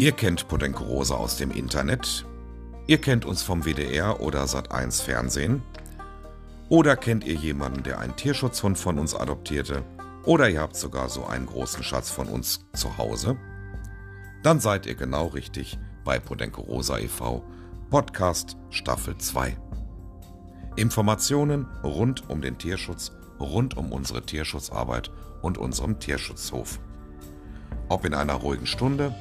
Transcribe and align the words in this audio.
Ihr 0.00 0.12
kennt 0.12 0.48
Podenco 0.48 0.82
Rosa 0.84 1.16
aus 1.16 1.36
dem 1.36 1.50
Internet. 1.50 2.24
Ihr 2.86 3.02
kennt 3.02 3.26
uns 3.26 3.42
vom 3.42 3.66
WDR 3.66 4.22
oder 4.22 4.44
Sat1 4.44 5.02
Fernsehen. 5.02 5.62
Oder 6.70 6.96
kennt 6.96 7.22
ihr 7.22 7.34
jemanden, 7.34 7.82
der 7.82 7.98
einen 7.98 8.16
Tierschutzhund 8.16 8.78
von 8.78 8.98
uns 8.98 9.14
adoptierte? 9.14 9.84
Oder 10.24 10.48
ihr 10.48 10.62
habt 10.62 10.74
sogar 10.74 11.10
so 11.10 11.26
einen 11.26 11.44
großen 11.44 11.82
Schatz 11.82 12.08
von 12.08 12.28
uns 12.28 12.64
zu 12.72 12.96
Hause? 12.96 13.36
Dann 14.42 14.58
seid 14.58 14.86
ihr 14.86 14.94
genau 14.94 15.26
richtig 15.26 15.78
bei 16.02 16.18
Podenco 16.18 16.62
Rosa 16.62 16.96
e.V. 16.98 17.44
Podcast 17.90 18.56
Staffel 18.70 19.18
2. 19.18 19.54
Informationen 20.76 21.66
rund 21.84 22.30
um 22.30 22.40
den 22.40 22.56
Tierschutz, 22.56 23.12
rund 23.38 23.76
um 23.76 23.92
unsere 23.92 24.24
Tierschutzarbeit 24.24 25.10
und 25.42 25.58
unserem 25.58 25.98
Tierschutzhof. 25.98 26.80
Ob 27.90 28.06
in 28.06 28.14
einer 28.14 28.36
ruhigen 28.36 28.66
Stunde 28.66 29.14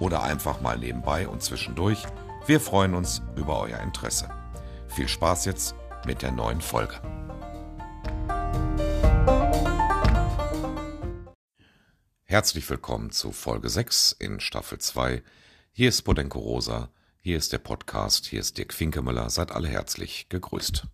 oder 0.00 0.22
einfach 0.22 0.60
mal 0.60 0.78
nebenbei 0.78 1.28
und 1.28 1.42
zwischendurch, 1.42 2.02
wir 2.46 2.60
freuen 2.60 2.94
uns 2.94 3.22
über 3.36 3.60
euer 3.60 3.78
Interesse. 3.78 4.28
Viel 4.88 5.06
Spaß 5.06 5.44
jetzt 5.44 5.76
mit 6.04 6.22
der 6.22 6.32
neuen 6.32 6.60
Folge. 6.60 7.00
Herzlich 12.24 12.68
willkommen 12.70 13.10
zu 13.10 13.32
Folge 13.32 13.68
6 13.68 14.12
in 14.12 14.40
Staffel 14.40 14.78
2. 14.78 15.22
Hier 15.72 15.88
ist 15.88 16.02
Podenco 16.02 16.38
Rosa, 16.38 16.90
hier 17.20 17.36
ist 17.36 17.52
der 17.52 17.58
Podcast, 17.58 18.26
hier 18.26 18.40
ist 18.40 18.56
Dirk 18.56 18.72
Finkemüller. 18.72 19.28
Seid 19.30 19.52
alle 19.52 19.68
herzlich 19.68 20.28
gegrüßt. 20.28 20.86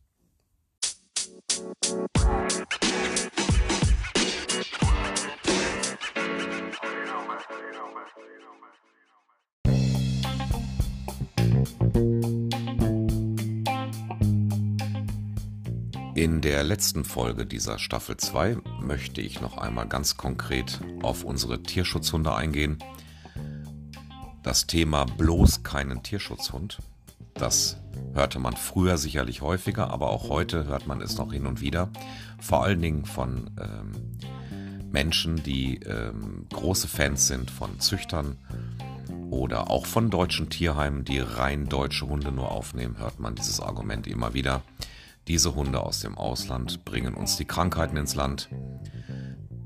In 16.16 16.40
der 16.40 16.64
letzten 16.64 17.04
Folge 17.04 17.44
dieser 17.44 17.78
Staffel 17.78 18.16
2 18.16 18.56
möchte 18.80 19.20
ich 19.20 19.42
noch 19.42 19.58
einmal 19.58 19.86
ganz 19.86 20.16
konkret 20.16 20.80
auf 21.02 21.24
unsere 21.24 21.62
Tierschutzhunde 21.62 22.34
eingehen. 22.34 22.78
Das 24.42 24.66
Thema 24.66 25.04
bloß 25.04 25.62
keinen 25.62 26.02
Tierschutzhund, 26.02 26.78
das 27.34 27.76
hörte 28.14 28.38
man 28.38 28.56
früher 28.56 28.96
sicherlich 28.96 29.42
häufiger, 29.42 29.90
aber 29.90 30.08
auch 30.08 30.30
heute 30.30 30.64
hört 30.64 30.86
man 30.86 31.02
es 31.02 31.18
noch 31.18 31.34
hin 31.34 31.44
und 31.44 31.60
wieder. 31.60 31.90
Vor 32.40 32.64
allen 32.64 32.80
Dingen 32.80 33.04
von 33.04 33.50
ähm, 33.60 34.90
Menschen, 34.90 35.42
die 35.42 35.80
ähm, 35.80 36.46
große 36.50 36.88
Fans 36.88 37.26
sind 37.26 37.50
von 37.50 37.78
Züchtern 37.78 38.38
oder 39.28 39.68
auch 39.68 39.84
von 39.84 40.08
deutschen 40.08 40.48
Tierheimen, 40.48 41.04
die 41.04 41.18
rein 41.18 41.68
deutsche 41.68 42.06
Hunde 42.08 42.32
nur 42.32 42.52
aufnehmen, 42.52 42.96
hört 42.96 43.20
man 43.20 43.34
dieses 43.34 43.60
Argument 43.60 44.06
immer 44.06 44.32
wieder. 44.32 44.62
Diese 45.28 45.56
Hunde 45.56 45.82
aus 45.82 46.00
dem 46.00 46.16
Ausland 46.16 46.84
bringen 46.84 47.14
uns 47.14 47.36
die 47.36 47.46
Krankheiten 47.46 47.96
ins 47.96 48.14
Land. 48.14 48.48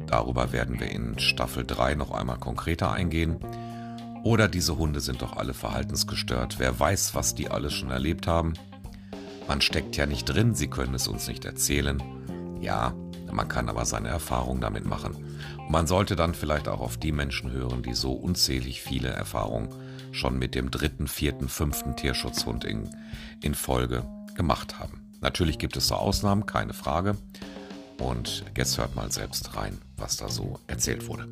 Darüber 0.07 0.53
werden 0.53 0.81
wir 0.81 0.91
in 0.91 1.19
Staffel 1.19 1.67
3 1.67 1.97
noch 1.97 2.13
einmal 2.13 2.39
konkreter 2.39 2.91
eingehen. 2.91 3.37
Oder 4.25 4.49
diese 4.49 4.79
Hunde 4.79 5.01
sind 5.01 5.21
doch 5.21 5.37
alle 5.37 5.53
verhaltensgestört. 5.53 6.59
Wer 6.59 6.81
weiß, 6.81 7.15
was 7.15 7.35
die 7.35 7.51
alles 7.51 7.75
schon 7.75 7.91
erlebt 7.91 8.27
haben. 8.27 8.55
Man 9.49 9.61
steckt 9.61 9.97
ja 9.99 10.07
nicht 10.07 10.25
drin, 10.25 10.55
sie 10.55 10.69
können 10.69 10.95
es 10.95 11.09
uns 11.09 11.29
nicht 11.29 11.45
erzählen. 11.45 12.03
Ja, 12.61 12.95
man 13.31 13.49
kann 13.49 13.69
aber 13.69 13.85
seine 13.85 14.09
Erfahrungen 14.09 14.63
damit 14.63 14.87
machen. 14.87 15.15
Und 15.59 15.71
man 15.71 15.87
sollte 15.87 16.17
dann 16.17 16.35
vielleicht 16.35 16.69
auch 16.69 16.81
auf 16.81 16.97
die 16.97 17.13
Menschen 17.13 17.51
hören, 17.51 17.83
die 17.83 17.95
so 17.95 18.13
unzählig 18.13 18.81
viele 18.81 19.09
Erfahrungen 19.09 19.69
schon 20.11 20.39
mit 20.39 20.55
dem 20.55 20.71
dritten, 20.71 21.07
vierten, 21.07 21.49
fünften 21.49 21.97
Tierschutzhund 21.97 22.65
in, 22.65 22.89
in 23.43 23.55
Folge 23.55 24.07
gemacht 24.35 24.79
haben. 24.79 25.00
Natürlich 25.21 25.59
gibt 25.59 25.77
es 25.77 25.89
so 25.89 25.97
Ausnahmen, 25.97 26.47
keine 26.47 26.73
Frage. 26.73 27.17
Und 27.99 28.45
jetzt 28.57 28.79
hört 28.79 28.97
mal 28.97 29.13
selbst 29.13 29.55
rein, 29.55 29.79
was 29.97 30.17
da 30.17 30.29
so 30.29 30.59
erzählt 30.67 31.07
wurde. 31.07 31.29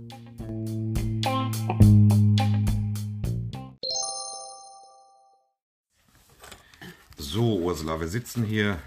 So, 7.17 7.59
Ursula, 7.61 7.99
wir 7.99 8.09
sitzen 8.09 8.45
hier 8.45 8.79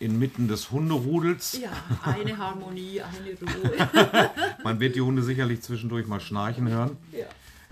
inmitten 0.00 0.48
des 0.48 0.72
Hunderudels. 0.72 1.58
Ja, 1.60 1.70
eine 2.02 2.36
Harmonie, 2.36 3.02
eine 3.02 3.30
Ruhe. 3.38 4.30
Man 4.64 4.80
wird 4.80 4.96
die 4.96 5.00
Hunde 5.00 5.22
sicherlich 5.22 5.62
zwischendurch 5.62 6.06
mal 6.06 6.20
schnarchen 6.20 6.68
hören. 6.68 6.96
ja. 7.12 7.26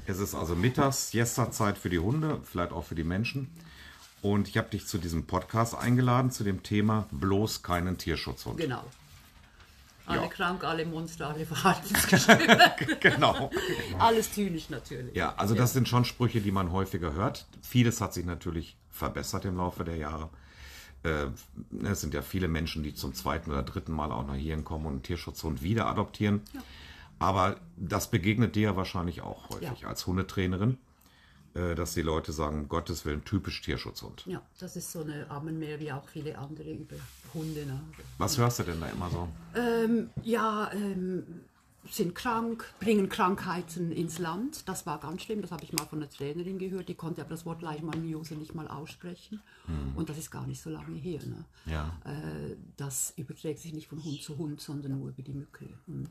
Es 0.06 0.21
ist 0.21 0.34
also 0.34 0.56
mittags, 0.56 1.10
Siesta-Zeit 1.10 1.77
für 1.77 1.91
die 1.91 1.99
Hunde, 1.99 2.41
vielleicht 2.45 2.72
auch 2.72 2.84
für 2.87 2.95
die 2.95 3.05
Menschen. 3.05 3.50
Und 4.22 4.48
ich 4.48 4.56
habe 4.58 4.68
dich 4.68 4.86
zu 4.86 4.98
diesem 4.98 5.26
Podcast 5.26 5.76
eingeladen, 5.76 6.30
zu 6.30 6.42
dem 6.44 6.62
Thema 6.62 7.06
bloß 7.12 7.62
keinen 7.62 7.98
Tierschutzhund. 7.98 8.58
Genau. 8.58 8.82
Alle 10.06 10.22
Ja. 10.22 10.26
krank, 10.28 10.64
alle 10.64 10.86
Monster, 10.86 11.28
alle 11.28 11.44
verhaltensgestört. 11.46 13.00
genau. 13.00 13.50
Alles 13.98 14.30
tünig 14.32 14.70
natürlich. 14.70 15.14
Ja, 15.14 15.34
also 15.36 15.54
das 15.54 15.74
sind 15.74 15.86
schon 15.88 16.04
Sprüche, 16.06 16.40
die 16.40 16.50
man 16.50 16.72
häufiger 16.72 17.12
hört. 17.12 17.46
Vieles 17.62 18.00
hat 18.00 18.14
sich 18.14 18.24
natürlich 18.24 18.76
verbessert 18.90 19.44
im 19.44 19.56
Laufe 19.58 19.84
der 19.84 19.96
Jahre. 19.96 20.30
Äh, 21.04 21.26
Es 21.86 22.00
sind 22.00 22.14
ja 22.14 22.22
viele 22.22 22.48
Menschen, 22.48 22.82
die 22.82 22.94
zum 22.94 23.12
zweiten 23.14 23.50
oder 23.50 23.62
dritten 23.62 23.92
Mal 23.92 24.10
auch 24.10 24.26
nach 24.26 24.34
hierhin 24.34 24.64
kommen 24.64 24.86
und 24.86 24.92
einen 24.94 25.02
Tierschutzhund 25.02 25.62
wieder 25.62 25.86
adoptieren. 25.86 26.40
Aber 27.18 27.56
das 27.76 28.10
begegnet 28.10 28.56
dir 28.56 28.62
ja 28.62 28.76
wahrscheinlich 28.76 29.20
auch 29.20 29.50
häufig 29.50 29.80
Ja. 29.82 29.88
als 29.88 30.06
Hundetrainerin, 30.06 30.78
dass 31.74 31.94
die 31.94 32.02
Leute 32.02 32.32
sagen, 32.32 32.60
um 32.60 32.69
Gottes 32.69 33.04
Willen, 33.04 33.24
typisch 33.24 33.60
Tierschutzhund. 33.62 34.24
Ja, 34.26 34.42
das 34.58 34.76
ist 34.76 34.92
so 34.92 35.00
eine 35.00 35.30
Ammenmär 35.30 35.80
wie 35.80 35.92
auch 35.92 36.06
viele 36.08 36.38
andere 36.38 36.70
über 36.70 36.96
Hunde. 37.34 37.66
Ne? 37.66 37.80
Was 38.19 38.38
hörst 38.38 38.60
du 38.60 38.62
denn 38.64 38.80
da 38.80 38.88
immer 38.88 39.10
so? 39.10 39.28
Ähm, 39.54 40.10
ja, 40.22 40.70
ähm, 40.72 41.24
sind 41.91 42.14
krank, 42.14 42.64
bringen 42.80 43.08
Krankheiten 43.08 43.92
ins 43.92 44.18
Land. 44.18 44.68
Das 44.68 44.84
war 44.86 45.00
ganz 45.00 45.22
schlimm. 45.22 45.41
Das 45.42 45.52
habe 45.52 45.64
ich 45.64 45.72
mal 45.72 45.86
von 45.86 46.00
einer 46.00 46.10
Trainerin 46.10 46.58
gehört. 46.58 46.88
Die 46.88 46.94
konnte 46.94 47.20
aber 47.20 47.30
das 47.30 47.47
Wort 47.47 47.62
Leishmaniose 47.62 48.34
nicht 48.34 48.54
mal 48.54 48.68
aussprechen. 48.68 49.41
Und 49.94 50.08
das 50.08 50.18
ist 50.18 50.30
gar 50.30 50.47
nicht 50.47 50.60
so 50.60 50.70
lange 50.70 50.97
her. 50.97 51.20
Ne? 51.24 51.44
Ja. 51.66 51.97
Äh, 52.04 52.56
das 52.76 53.14
überträgt 53.16 53.60
sich 53.60 53.72
nicht 53.72 53.88
von 53.88 54.02
Hund 54.04 54.22
zu 54.22 54.36
Hund, 54.36 54.60
sondern 54.60 54.98
nur 54.98 55.08
über 55.08 55.22
die 55.22 55.32
Mücke. 55.32 55.68
Und 55.86 56.08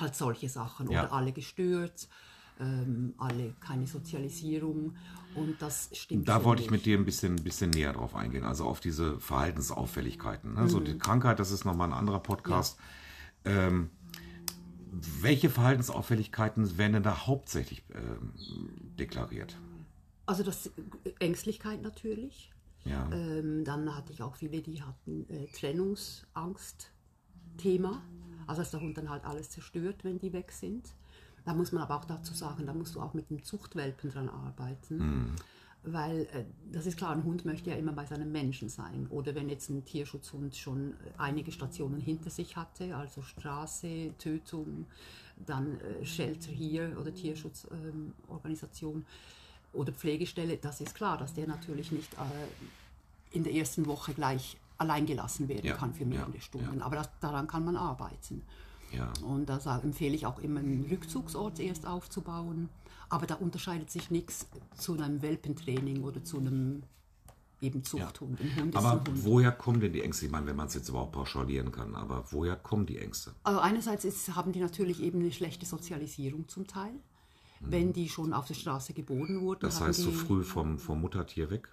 halt 0.00 0.14
solche 0.14 0.48
Sachen. 0.48 0.90
Ja. 0.90 1.04
Oder 1.04 1.12
alle 1.12 1.32
gestört, 1.32 2.08
ähm, 2.60 3.14
alle 3.18 3.54
keine 3.60 3.86
Sozialisierung. 3.86 4.96
Und 5.34 5.60
das 5.60 5.90
stimmt. 5.92 6.28
Da 6.28 6.44
wollte 6.44 6.62
ich 6.62 6.70
mit 6.70 6.86
dir 6.86 6.98
ein 6.98 7.04
bisschen, 7.04 7.36
bisschen 7.36 7.70
näher 7.70 7.92
drauf 7.92 8.14
eingehen, 8.14 8.44
also 8.44 8.64
auf 8.64 8.80
diese 8.80 9.20
Verhaltensauffälligkeiten. 9.20 10.54
Ne? 10.54 10.62
Mhm. 10.62 10.68
So 10.68 10.80
die 10.80 10.98
Krankheit, 10.98 11.38
das 11.38 11.50
ist 11.50 11.64
nochmal 11.64 11.88
ein 11.88 11.94
anderer 11.94 12.20
Podcast. 12.20 12.78
Ähm, 13.44 13.90
welche 14.90 15.50
Verhaltensauffälligkeiten 15.50 16.78
werden 16.78 16.94
denn 16.94 17.02
da 17.02 17.26
hauptsächlich 17.26 17.84
ähm, 17.94 18.32
deklariert? 18.98 19.58
Also 20.26 20.42
das 20.42 20.70
Ängstlichkeit 21.20 21.82
natürlich. 21.82 22.50
Ja. 22.84 23.08
Ähm, 23.12 23.64
dann 23.64 23.94
hatte 23.94 24.12
ich 24.12 24.22
auch 24.22 24.34
viele, 24.36 24.62
die 24.62 24.82
hatten 24.82 25.28
äh, 25.28 25.46
Trennungsangst-Thema. 25.48 28.02
Also 28.46 28.62
dass 28.62 28.70
der 28.70 28.80
Hund 28.80 28.96
dann 28.96 29.10
halt 29.10 29.24
alles 29.24 29.50
zerstört, 29.50 30.04
wenn 30.04 30.18
die 30.18 30.32
weg 30.32 30.52
sind. 30.52 30.94
Da 31.48 31.54
muss 31.54 31.72
man 31.72 31.82
aber 31.82 31.96
auch 31.96 32.04
dazu 32.04 32.34
sagen, 32.34 32.66
da 32.66 32.74
musst 32.74 32.94
du 32.94 33.00
auch 33.00 33.14
mit 33.14 33.30
dem 33.30 33.42
Zuchtwelpen 33.42 34.10
dran 34.10 34.28
arbeiten. 34.28 35.34
Weil 35.82 36.28
äh, 36.34 36.44
das 36.70 36.84
ist 36.84 36.98
klar, 36.98 37.12
ein 37.12 37.24
Hund 37.24 37.46
möchte 37.46 37.70
ja 37.70 37.76
immer 37.76 37.92
bei 37.92 38.04
seinem 38.04 38.30
Menschen 38.30 38.68
sein. 38.68 39.06
Oder 39.08 39.34
wenn 39.34 39.48
jetzt 39.48 39.70
ein 39.70 39.82
Tierschutzhund 39.82 40.54
schon 40.56 40.92
einige 41.16 41.50
Stationen 41.50 42.00
hinter 42.00 42.28
sich 42.28 42.58
hatte, 42.58 42.94
also 42.94 43.22
Straße, 43.22 44.12
Tötung, 44.18 44.84
dann 45.46 45.80
äh, 45.80 46.04
Shelter 46.04 46.50
hier 46.50 46.94
oder 47.00 47.14
Tierschutzorganisation 47.14 49.06
oder 49.72 49.92
Pflegestelle, 49.92 50.58
das 50.58 50.82
ist 50.82 50.94
klar, 50.94 51.16
dass 51.16 51.32
der 51.32 51.46
natürlich 51.46 51.92
nicht 51.92 52.12
äh, 52.12 53.34
in 53.34 53.42
der 53.42 53.54
ersten 53.54 53.86
Woche 53.86 54.12
gleich 54.12 54.58
allein 54.76 55.06
gelassen 55.06 55.48
werden 55.48 55.64
Ja, 55.64 55.76
kann 55.76 55.94
für 55.94 56.04
mehrere 56.04 56.34
ja, 56.34 56.40
Stunden. 56.42 56.80
ja. 56.80 56.84
Aber 56.84 56.96
das, 56.96 57.08
daran 57.20 57.46
kann 57.46 57.64
man 57.64 57.76
arbeiten. 57.76 58.42
Ja. 58.92 59.12
Und 59.22 59.48
da 59.48 59.80
empfehle 59.80 60.14
ich 60.14 60.26
auch 60.26 60.38
immer, 60.38 60.60
einen 60.60 60.86
Rückzugsort 60.90 61.60
erst 61.60 61.86
aufzubauen. 61.86 62.68
Aber 63.10 63.26
da 63.26 63.36
unterscheidet 63.36 63.90
sich 63.90 64.10
nichts 64.10 64.46
zu 64.76 64.94
einem 64.94 65.22
Welpentraining 65.22 66.04
oder 66.04 66.22
zu 66.22 66.38
einem 66.38 66.82
eben 67.60 67.82
Zuchthund. 67.82 68.40
Ein 68.40 68.56
Hund 68.56 68.76
Aber 68.76 69.02
woher 69.14 69.52
kommen 69.52 69.80
denn 69.80 69.92
die 69.92 70.02
Ängste? 70.02 70.26
Ich 70.26 70.32
meine, 70.32 70.46
wenn 70.46 70.56
man 70.56 70.68
es 70.68 70.74
jetzt 70.74 70.88
überhaupt 70.88 71.12
pauschalieren 71.12 71.72
kann, 71.72 71.94
aber 71.94 72.24
woher 72.30 72.56
kommen 72.56 72.86
die 72.86 72.98
Ängste? 72.98 73.32
Also 73.42 73.60
einerseits 73.60 74.04
ist, 74.04 74.34
haben 74.34 74.52
die 74.52 74.60
natürlich 74.60 75.02
eben 75.02 75.20
eine 75.20 75.32
schlechte 75.32 75.66
Sozialisierung 75.66 76.48
zum 76.48 76.66
Teil. 76.66 76.92
Wenn 77.60 77.92
die 77.92 78.08
schon 78.08 78.32
auf 78.32 78.46
der 78.46 78.54
Straße 78.54 78.92
geboren 78.92 79.40
wurden. 79.40 79.62
Das 79.62 79.80
heißt, 79.80 80.00
so 80.00 80.12
früh 80.12 80.44
vom, 80.44 80.78
vom 80.78 81.00
Muttertier 81.00 81.50
weg? 81.50 81.68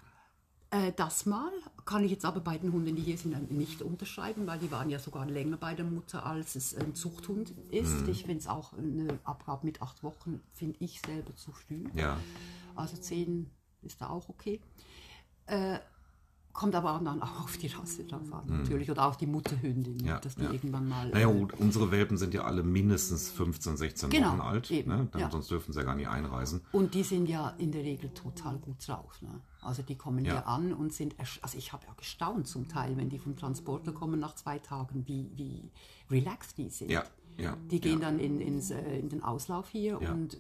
Äh, 0.75 0.91
das 0.95 1.25
mal 1.25 1.51
kann 1.85 2.03
ich 2.03 2.11
jetzt 2.11 2.25
aber 2.25 2.39
bei 2.39 2.57
den 2.57 2.73
Hunden, 2.73 2.95
die 2.95 3.01
hier 3.03 3.17
sind, 3.17 3.51
nicht 3.51 3.81
unterschreiben, 3.83 4.47
weil 4.47 4.57
die 4.57 4.71
waren 4.71 4.89
ja 4.89 4.97
sogar 4.97 5.25
länger 5.27 5.57
bei 5.57 5.75
der 5.75 5.85
Mutter, 5.85 6.25
als 6.25 6.55
es 6.55 6.75
ein 6.75 6.95
Zuchthund 6.95 7.53
ist. 7.69 8.01
Mhm. 8.01 8.09
Ich 8.09 8.23
finde 8.23 8.39
es 8.39 8.47
auch 8.47 8.73
eine 8.73 9.19
Abgabe 9.23 9.65
mit 9.65 9.81
acht 9.81 10.01
Wochen, 10.03 10.41
finde 10.53 10.77
ich 10.79 10.99
selber 11.05 11.35
zu 11.35 11.51
früh. 11.51 11.85
Ja. 11.93 12.17
Also 12.75 12.97
zehn 12.97 13.51
ist 13.83 14.01
da 14.01 14.09
auch 14.09 14.29
okay. 14.29 14.59
Äh, 15.45 15.77
Kommt 16.55 16.73
aber 16.73 17.01
dann 17.03 17.21
auch 17.21 17.43
auf 17.43 17.57
die 17.57 17.67
Rasse 17.67 18.05
drauf 18.05 18.31
an, 18.31 18.45
mhm. 18.47 18.61
natürlich. 18.61 18.89
Oder 18.89 19.07
auch 19.07 19.17
die 19.17 19.27
Mutterhündin, 19.27 19.99
ja, 20.05 20.21
dass 20.21 20.35
die 20.35 20.43
ja. 20.45 20.51
irgendwann 20.51 20.87
mal. 20.87 21.09
Naja, 21.09 21.27
gut, 21.27 21.51
äh, 21.51 21.57
unsere 21.57 21.91
Welpen 21.91 22.15
sind 22.15 22.33
ja 22.33 22.45
alle 22.45 22.63
mindestens 22.63 23.29
15, 23.31 23.75
16 23.75 24.09
genau, 24.09 24.31
Wochen 24.31 24.39
alt. 24.39 24.71
Eben, 24.71 24.89
ne? 24.89 25.07
Dann, 25.11 25.19
ja. 25.19 25.29
Sonst 25.29 25.51
dürfen 25.51 25.73
sie 25.73 25.79
ja 25.79 25.85
gar 25.85 25.95
nicht 25.95 26.07
einreisen. 26.07 26.61
Und 26.71 26.93
die 26.93 27.03
sind 27.03 27.27
ja 27.27 27.49
in 27.57 27.73
der 27.73 27.83
Regel 27.83 28.09
total 28.11 28.57
gut 28.59 28.87
drauf. 28.87 29.21
Ne? 29.21 29.41
Also 29.63 29.81
die 29.81 29.97
kommen 29.97 30.23
ja. 30.23 30.31
hier 30.31 30.47
an 30.47 30.71
und 30.71 30.93
sind. 30.93 31.15
Also 31.41 31.57
ich 31.57 31.73
habe 31.73 31.85
ja 31.87 31.93
gestaunt 31.97 32.47
zum 32.47 32.69
Teil, 32.69 32.95
wenn 32.95 33.09
die 33.09 33.19
vom 33.19 33.35
Transporter 33.35 33.91
kommen 33.91 34.21
nach 34.21 34.35
zwei 34.35 34.57
Tagen, 34.57 35.03
wie, 35.07 35.29
wie 35.35 35.69
relaxed 36.09 36.57
die 36.57 36.69
sind. 36.69 36.89
Ja. 36.89 37.03
Ja, 37.37 37.57
die 37.69 37.81
gehen 37.81 37.99
dann 37.99 38.17
in, 38.17 38.39
ins, 38.39 38.71
äh, 38.71 38.97
in 38.97 39.09
den 39.09 39.21
Auslauf 39.21 39.67
hier 39.67 39.99
und 39.99 40.37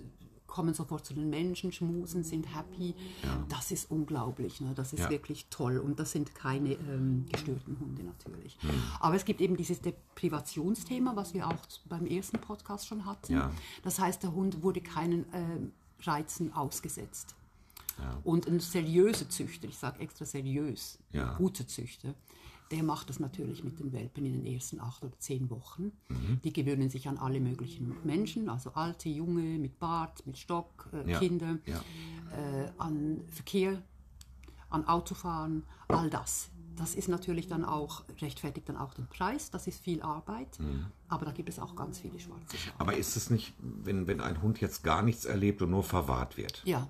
kommen 0.55 0.73
sofort 0.73 1.05
zu 1.05 1.13
den 1.13 1.29
Menschen, 1.29 1.73
schmusen, 1.73 2.23
sind 2.23 2.55
happy. 2.55 2.95
Ja. 3.23 3.45
Das 3.49 3.71
ist 3.71 3.91
unglaublich, 3.91 4.61
ne? 4.61 4.71
das 4.73 4.93
ist 4.93 5.01
ja. 5.01 5.09
wirklich 5.09 5.47
toll. 5.49 5.79
Und 5.79 5.99
das 5.99 6.13
sind 6.13 6.33
keine 6.33 6.75
ähm, 6.75 7.25
gestörten 7.29 7.77
Hunde 7.77 8.03
natürlich. 8.03 8.57
Mhm. 8.63 8.69
Aber 9.01 9.15
es 9.15 9.25
gibt 9.25 9.41
eben 9.41 9.57
dieses 9.57 9.81
Deprivationsthema, 9.81 11.13
was 11.17 11.33
wir 11.33 11.45
auch 11.45 11.57
beim 11.89 12.05
ersten 12.05 12.39
Podcast 12.39 12.87
schon 12.87 13.03
hatten. 13.03 13.33
Ja. 13.33 13.51
Das 13.83 13.99
heißt, 13.99 14.23
der 14.23 14.33
Hund 14.33 14.63
wurde 14.63 14.79
keinen 14.79 15.25
äh, 15.33 16.07
Reizen 16.07 16.53
ausgesetzt. 16.53 17.35
Und 18.25 18.45
ein 18.47 18.59
seriöser 18.59 19.29
Züchter, 19.29 19.69
ich 19.69 19.77
sage 19.77 20.01
extra 20.01 20.25
seriös, 20.25 20.99
gute 21.37 21.65
Züchter, 21.65 22.13
der 22.71 22.83
macht 22.83 23.09
das 23.09 23.19
natürlich 23.19 23.63
mit 23.63 23.79
den 23.79 23.93
Welpen 23.93 24.25
in 24.25 24.33
den 24.33 24.45
ersten 24.45 24.79
acht 24.79 25.03
oder 25.03 25.17
zehn 25.19 25.49
Wochen. 25.49 25.91
Mhm. 26.09 26.41
Die 26.43 26.51
gewöhnen 26.51 26.89
sich 26.89 27.07
an 27.07 27.17
alle 27.17 27.39
möglichen 27.39 27.95
Menschen, 28.03 28.49
also 28.49 28.71
alte, 28.73 29.09
junge, 29.09 29.59
mit 29.59 29.79
Bart, 29.79 30.25
mit 30.25 30.37
Stock, 30.37 30.89
äh, 30.93 31.11
ja. 31.11 31.19
Kinder, 31.19 31.57
ja. 31.65 31.81
Äh, 32.35 32.71
an 32.77 33.21
Verkehr, 33.29 33.81
an 34.69 34.87
Autofahren, 34.87 35.63
all 35.87 36.09
das. 36.09 36.49
Das 36.75 36.93
ist 36.95 37.07
natürlich 37.07 37.47
dann 37.47 37.63
auch, 37.63 38.03
rechtfertigt 38.19 38.67
dann 38.67 38.75
auch 38.75 38.93
den 38.93 39.07
Preis, 39.07 39.49
das 39.49 39.65
ist 39.67 39.81
viel 39.81 40.01
Arbeit, 40.01 40.59
mhm. 40.59 40.87
aber 41.07 41.25
da 41.25 41.31
gibt 41.31 41.47
es 41.47 41.57
auch 41.57 41.75
ganz 41.75 41.99
viele 41.99 42.19
schwarze 42.19 42.57
Schafe. 42.57 42.79
Aber 42.79 42.97
ist 42.97 43.15
es 43.15 43.29
nicht, 43.29 43.53
wenn, 43.59 44.07
wenn 44.07 44.19
ein 44.19 44.41
Hund 44.41 44.59
jetzt 44.59 44.83
gar 44.83 45.01
nichts 45.01 45.23
erlebt 45.23 45.61
und 45.61 45.69
nur 45.69 45.83
verwahrt 45.83 46.35
wird? 46.35 46.61
Ja 46.65 46.89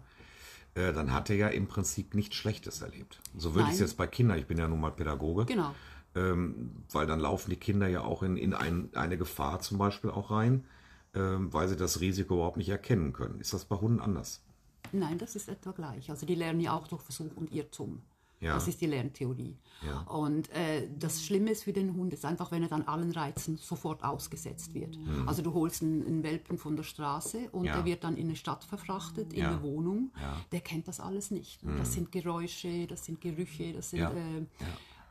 äh, 0.76 0.94
dann 0.94 1.14
hat 1.14 1.30
er 1.30 1.36
ja 1.38 1.48
im 1.48 1.68
Prinzip 1.68 2.14
nichts 2.14 2.36
Schlechtes 2.36 2.82
erlebt. 2.82 3.20
So 3.36 3.56
würde 3.56 3.70
ich 3.70 3.76
es 3.76 3.80
jetzt 3.80 3.98
bei 3.98 4.08
Kindern, 4.08 4.38
ich 4.38 4.46
bin 4.46 4.58
ja 4.58 4.68
nun 4.68 4.82
mal 4.82 4.92
Pädagoge. 4.92 5.46
Genau. 5.46 5.74
Ähm, 6.14 6.84
weil 6.92 7.08
dann 7.08 7.20
laufen 7.20 7.50
die 7.50 7.58
Kinder 7.58 7.88
ja 7.88 8.02
auch 8.02 8.24
in, 8.24 8.38
in 8.38 8.54
ein, 8.54 8.90
eine 8.94 9.18
Gefahr 9.18 9.60
zum 9.60 9.78
Beispiel 9.78 10.10
auch 10.10 10.32
rein, 10.32 10.66
ähm, 11.14 11.52
weil 11.52 11.68
sie 11.68 11.76
das 11.76 12.00
Risiko 12.00 12.36
überhaupt 12.36 12.58
nicht 12.58 12.70
erkennen 12.70 13.12
können. 13.12 13.40
Ist 13.40 13.54
das 13.54 13.66
bei 13.66 13.76
Hunden 13.76 14.00
anders? 14.00 14.42
Nein, 14.92 15.18
das 15.18 15.36
ist 15.36 15.50
etwa 15.50 15.72
gleich. 15.72 16.10
Also 16.10 16.26
die 16.26 16.36
lernen 16.36 16.62
ja 16.62 16.74
auch 16.74 16.88
durch 16.88 17.02
Versuch 17.02 17.36
und 17.36 17.52
Irrtum. 17.52 18.02
Ja. 18.46 18.54
Das 18.54 18.68
ist 18.68 18.80
die 18.80 18.86
Lerntheorie. 18.86 19.58
Ja. 19.86 20.02
Und 20.02 20.50
äh, 20.52 20.88
das 20.98 21.26
Schlimme 21.26 21.50
ist 21.50 21.64
für 21.64 21.74
den 21.74 21.96
Hund 21.96 22.14
ist 22.14 22.26
einfach, 22.26 22.52
wenn 22.52 22.62
er 22.62 22.70
dann 22.70 22.84
allen 22.84 23.12
Reizen 23.12 23.58
sofort 23.58 24.04
ausgesetzt 24.04 24.74
wird. 24.76 24.98
Mhm. 24.98 25.28
Also 25.28 25.42
du 25.42 25.54
holst 25.54 25.82
einen, 25.82 26.06
einen, 26.06 26.24
Welpen 26.24 26.60
von 26.60 26.76
der 26.76 26.84
Straße 26.84 27.50
und 27.52 27.66
ja. 27.66 27.76
der 27.76 27.86
wird 27.86 28.04
dann 28.04 28.18
in 28.18 28.28
eine 28.28 28.36
Stadt 28.36 28.64
verfrachtet, 28.64 29.34
in 29.34 29.46
eine 29.46 29.64
Wohnung. 29.64 30.12
Der 30.52 30.60
kennt 30.60 30.88
das 30.88 31.00
alles 31.00 31.32
nicht. 31.32 31.64
Mhm. 31.64 31.78
Das 31.78 31.94
sind 31.94 32.12
Geräusche, 32.12 32.86
das 32.86 33.06
sind 33.06 33.20
Gerüche, 33.20 33.74
das 33.74 33.90
sind 33.90 34.02
äh, 34.02 34.46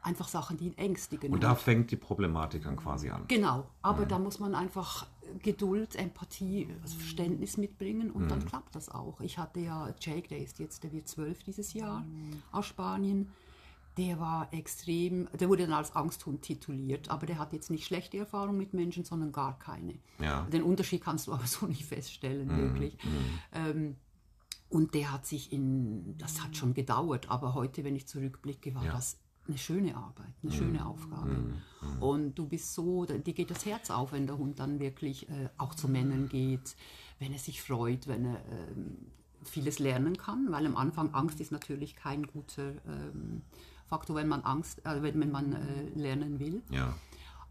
einfach 0.03 0.29
Sachen, 0.29 0.57
die 0.57 0.67
ihn 0.67 0.79
ängstigen. 0.79 1.33
Und 1.33 1.43
da 1.43 1.55
fängt 1.55 1.91
die 1.91 1.97
Problematik 1.97 2.63
dann 2.63 2.77
quasi 2.77 3.11
an. 3.11 3.25
Genau, 3.27 3.67
aber 3.83 4.05
mhm. 4.05 4.09
da 4.09 4.19
muss 4.19 4.39
man 4.39 4.55
einfach 4.55 5.07
Geduld, 5.43 5.97
Empathie, 5.97 6.69
also 6.83 6.97
Verständnis 6.99 7.57
mitbringen 7.57 8.11
und 8.11 8.25
mhm. 8.25 8.29
dann 8.29 8.45
klappt 8.47 8.75
das 8.75 8.89
auch. 8.89 9.21
Ich 9.21 9.39
hatte 9.39 9.61
ja 9.61 9.95
Jake, 10.01 10.29
der 10.29 10.39
ist 10.39 10.59
jetzt, 10.59 10.83
der 10.85 10.93
wird 10.93 11.09
zwölf 11.09 11.43
dieses 11.43 11.73
Jahr 11.73 12.01
mhm. 12.01 12.43
aus 12.53 12.67
Spanien. 12.67 13.31
Der 13.97 14.19
war 14.19 14.53
extrem, 14.53 15.29
der 15.39 15.49
wurde 15.49 15.65
dann 15.65 15.75
als 15.75 15.95
Angsthund 15.95 16.43
tituliert, 16.43 17.11
aber 17.11 17.27
der 17.27 17.39
hat 17.39 17.53
jetzt 17.53 17.71
nicht 17.71 17.87
schlechte 17.87 18.19
Erfahrungen 18.19 18.59
mit 18.59 18.75
Menschen, 18.75 19.05
sondern 19.05 19.31
gar 19.31 19.57
keine. 19.59 19.95
Ja. 20.19 20.43
Den 20.53 20.65
Unterschied 20.65 21.03
kannst 21.03 21.29
du 21.29 21.33
aber 21.35 21.47
so 21.47 21.67
nicht 21.67 21.85
feststellen, 21.85 22.49
mhm. 22.49 22.59
wirklich. 22.59 22.97
Mhm. 23.05 23.39
Ähm, 23.53 23.97
und 24.69 24.95
der 24.95 25.13
hat 25.13 25.25
sich 25.27 25.53
in, 25.53 26.19
das 26.19 26.43
hat 26.43 26.57
schon 26.57 26.75
gedauert, 26.75 27.31
aber 27.31 27.55
heute, 27.55 27.85
wenn 27.85 27.95
ich 27.95 28.09
zurückblicke, 28.09 28.75
war 28.75 28.85
ja. 28.85 28.93
das 28.93 29.19
eine 29.47 29.59
schöne 29.59 29.97
Arbeit, 29.97 30.33
eine 30.43 30.53
mm. 30.53 30.55
schöne 30.55 30.87
Aufgabe. 30.87 31.31
Mm. 31.31 32.03
Und 32.03 32.35
du 32.35 32.47
bist 32.47 32.75
so, 32.75 33.05
dir 33.05 33.35
geht 33.35 33.51
das 33.51 33.67
Herz 33.67 33.91
auf, 33.91 34.13
wenn 34.13 34.27
der 34.27 34.39
Hund 34.39 34.59
dann 34.59 34.81
wirklich 34.81 35.29
äh, 35.29 35.49
auch 35.59 35.75
zu 35.75 35.89
Männern 35.89 36.29
geht, 36.29 36.77
wenn 37.19 37.33
er 37.33 37.39
sich 37.39 37.63
freut, 37.63 38.07
wenn 38.07 38.25
er 38.25 38.41
ähm, 38.51 38.97
vieles 39.43 39.79
lernen 39.79 40.17
kann, 40.17 40.51
weil 40.51 40.67
am 40.67 40.77
Anfang 40.77 41.13
Angst 41.15 41.41
ist 41.41 41.53
natürlich 41.53 41.97
kein 41.97 42.27
guter 42.27 42.73
ähm, 42.87 43.43
Faktor, 43.87 44.17
wenn 44.17 44.29
man 44.29 44.43
Angst, 44.43 44.85
äh, 44.87 45.03
wenn, 45.03 45.21
wenn 45.21 45.31
man 45.31 45.53
äh, 45.53 45.89
lernen 45.95 46.41
will. 46.41 46.63
Ja. 46.71 46.95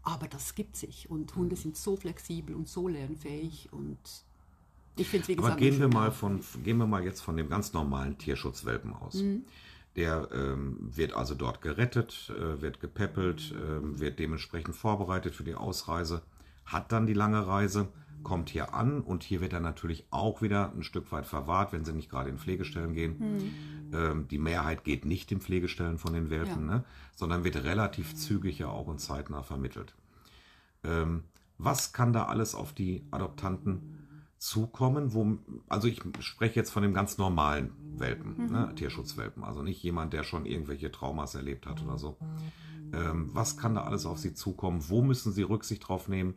Aber 0.02 0.26
das 0.26 0.54
gibt 0.54 0.76
sich 0.76 1.10
und 1.10 1.34
Hunde 1.34 1.56
sind 1.56 1.76
so 1.76 1.96
flexibel 1.96 2.54
und 2.54 2.68
so 2.68 2.88
lernfähig 2.88 3.72
und 3.72 3.98
ich 4.96 5.08
finde 5.08 5.22
es 5.22 5.28
wie 5.28 5.36
gesagt. 5.36 5.52
Aber 5.52 5.60
gehen 5.60 5.80
wir 5.80 5.88
mal 5.88 6.12
von, 6.12 6.40
gehen 6.62 6.76
wir 6.76 6.86
mal 6.86 7.02
jetzt 7.02 7.20
von 7.20 7.36
dem 7.36 7.48
ganz 7.48 7.72
normalen 7.72 8.18
Tierschutzwelpen 8.18 8.92
aus. 8.92 9.14
Mhm. 9.14 9.44
Der 9.96 10.28
ähm, 10.32 10.76
wird 10.80 11.14
also 11.14 11.34
dort 11.34 11.62
gerettet, 11.62 12.32
äh, 12.36 12.60
wird 12.60 12.80
gepäppelt, 12.80 13.52
äh, 13.52 14.00
wird 14.00 14.18
dementsprechend 14.18 14.74
vorbereitet 14.74 15.34
für 15.34 15.44
die 15.44 15.54
Ausreise, 15.54 16.22
hat 16.64 16.90
dann 16.90 17.06
die 17.06 17.14
lange 17.14 17.46
Reise, 17.46 17.88
kommt 18.24 18.50
hier 18.50 18.74
an 18.74 19.00
und 19.00 19.22
hier 19.22 19.40
wird 19.40 19.52
er 19.52 19.60
natürlich 19.60 20.06
auch 20.10 20.42
wieder 20.42 20.72
ein 20.72 20.82
Stück 20.82 21.12
weit 21.12 21.26
verwahrt, 21.26 21.72
wenn 21.72 21.84
sie 21.84 21.92
nicht 21.92 22.10
gerade 22.10 22.30
in 22.30 22.38
Pflegestellen 22.38 22.94
gehen. 22.94 23.18
Mhm. 23.18 23.94
Ähm, 23.94 24.28
die 24.28 24.38
Mehrheit 24.38 24.82
geht 24.82 25.04
nicht 25.04 25.30
in 25.30 25.40
Pflegestellen 25.40 25.98
von 25.98 26.12
den 26.12 26.30
Welpen, 26.30 26.68
ja. 26.68 26.76
ne, 26.76 26.84
sondern 27.14 27.44
wird 27.44 27.62
relativ 27.62 28.16
zügig 28.16 28.58
ja 28.58 28.68
auch 28.68 28.88
und 28.88 29.00
zeitnah 29.00 29.42
vermittelt. 29.42 29.94
Ähm, 30.82 31.24
was 31.58 31.92
kann 31.92 32.12
da 32.12 32.24
alles 32.24 32.54
auf 32.54 32.72
die 32.72 33.04
Adoptanten 33.12 34.03
zukommen, 34.44 35.14
wo, 35.14 35.38
also 35.70 35.88
ich 35.88 36.02
spreche 36.20 36.56
jetzt 36.56 36.70
von 36.70 36.82
dem 36.82 36.92
ganz 36.92 37.16
normalen 37.16 37.72
Welpen, 37.96 38.36
mhm. 38.36 38.52
ne, 38.52 38.74
Tierschutzwelpen, 38.74 39.42
also 39.42 39.62
nicht 39.62 39.82
jemand, 39.82 40.12
der 40.12 40.22
schon 40.22 40.44
irgendwelche 40.44 40.92
Traumas 40.92 41.34
erlebt 41.34 41.66
hat 41.66 41.82
oder 41.82 41.96
so. 41.96 42.18
Ähm, 42.92 43.30
was 43.32 43.56
kann 43.56 43.74
da 43.74 43.84
alles 43.84 44.04
auf 44.04 44.18
sie 44.18 44.34
zukommen? 44.34 44.84
Wo 44.88 45.00
müssen 45.00 45.32
sie 45.32 45.42
Rücksicht 45.42 45.88
drauf 45.88 46.08
nehmen? 46.08 46.34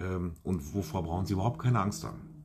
Ähm, 0.00 0.34
und 0.42 0.74
wovor 0.74 1.04
brauchen 1.04 1.26
sie 1.26 1.34
überhaupt 1.34 1.60
keine 1.60 1.78
Angst 1.78 2.02
haben? 2.02 2.44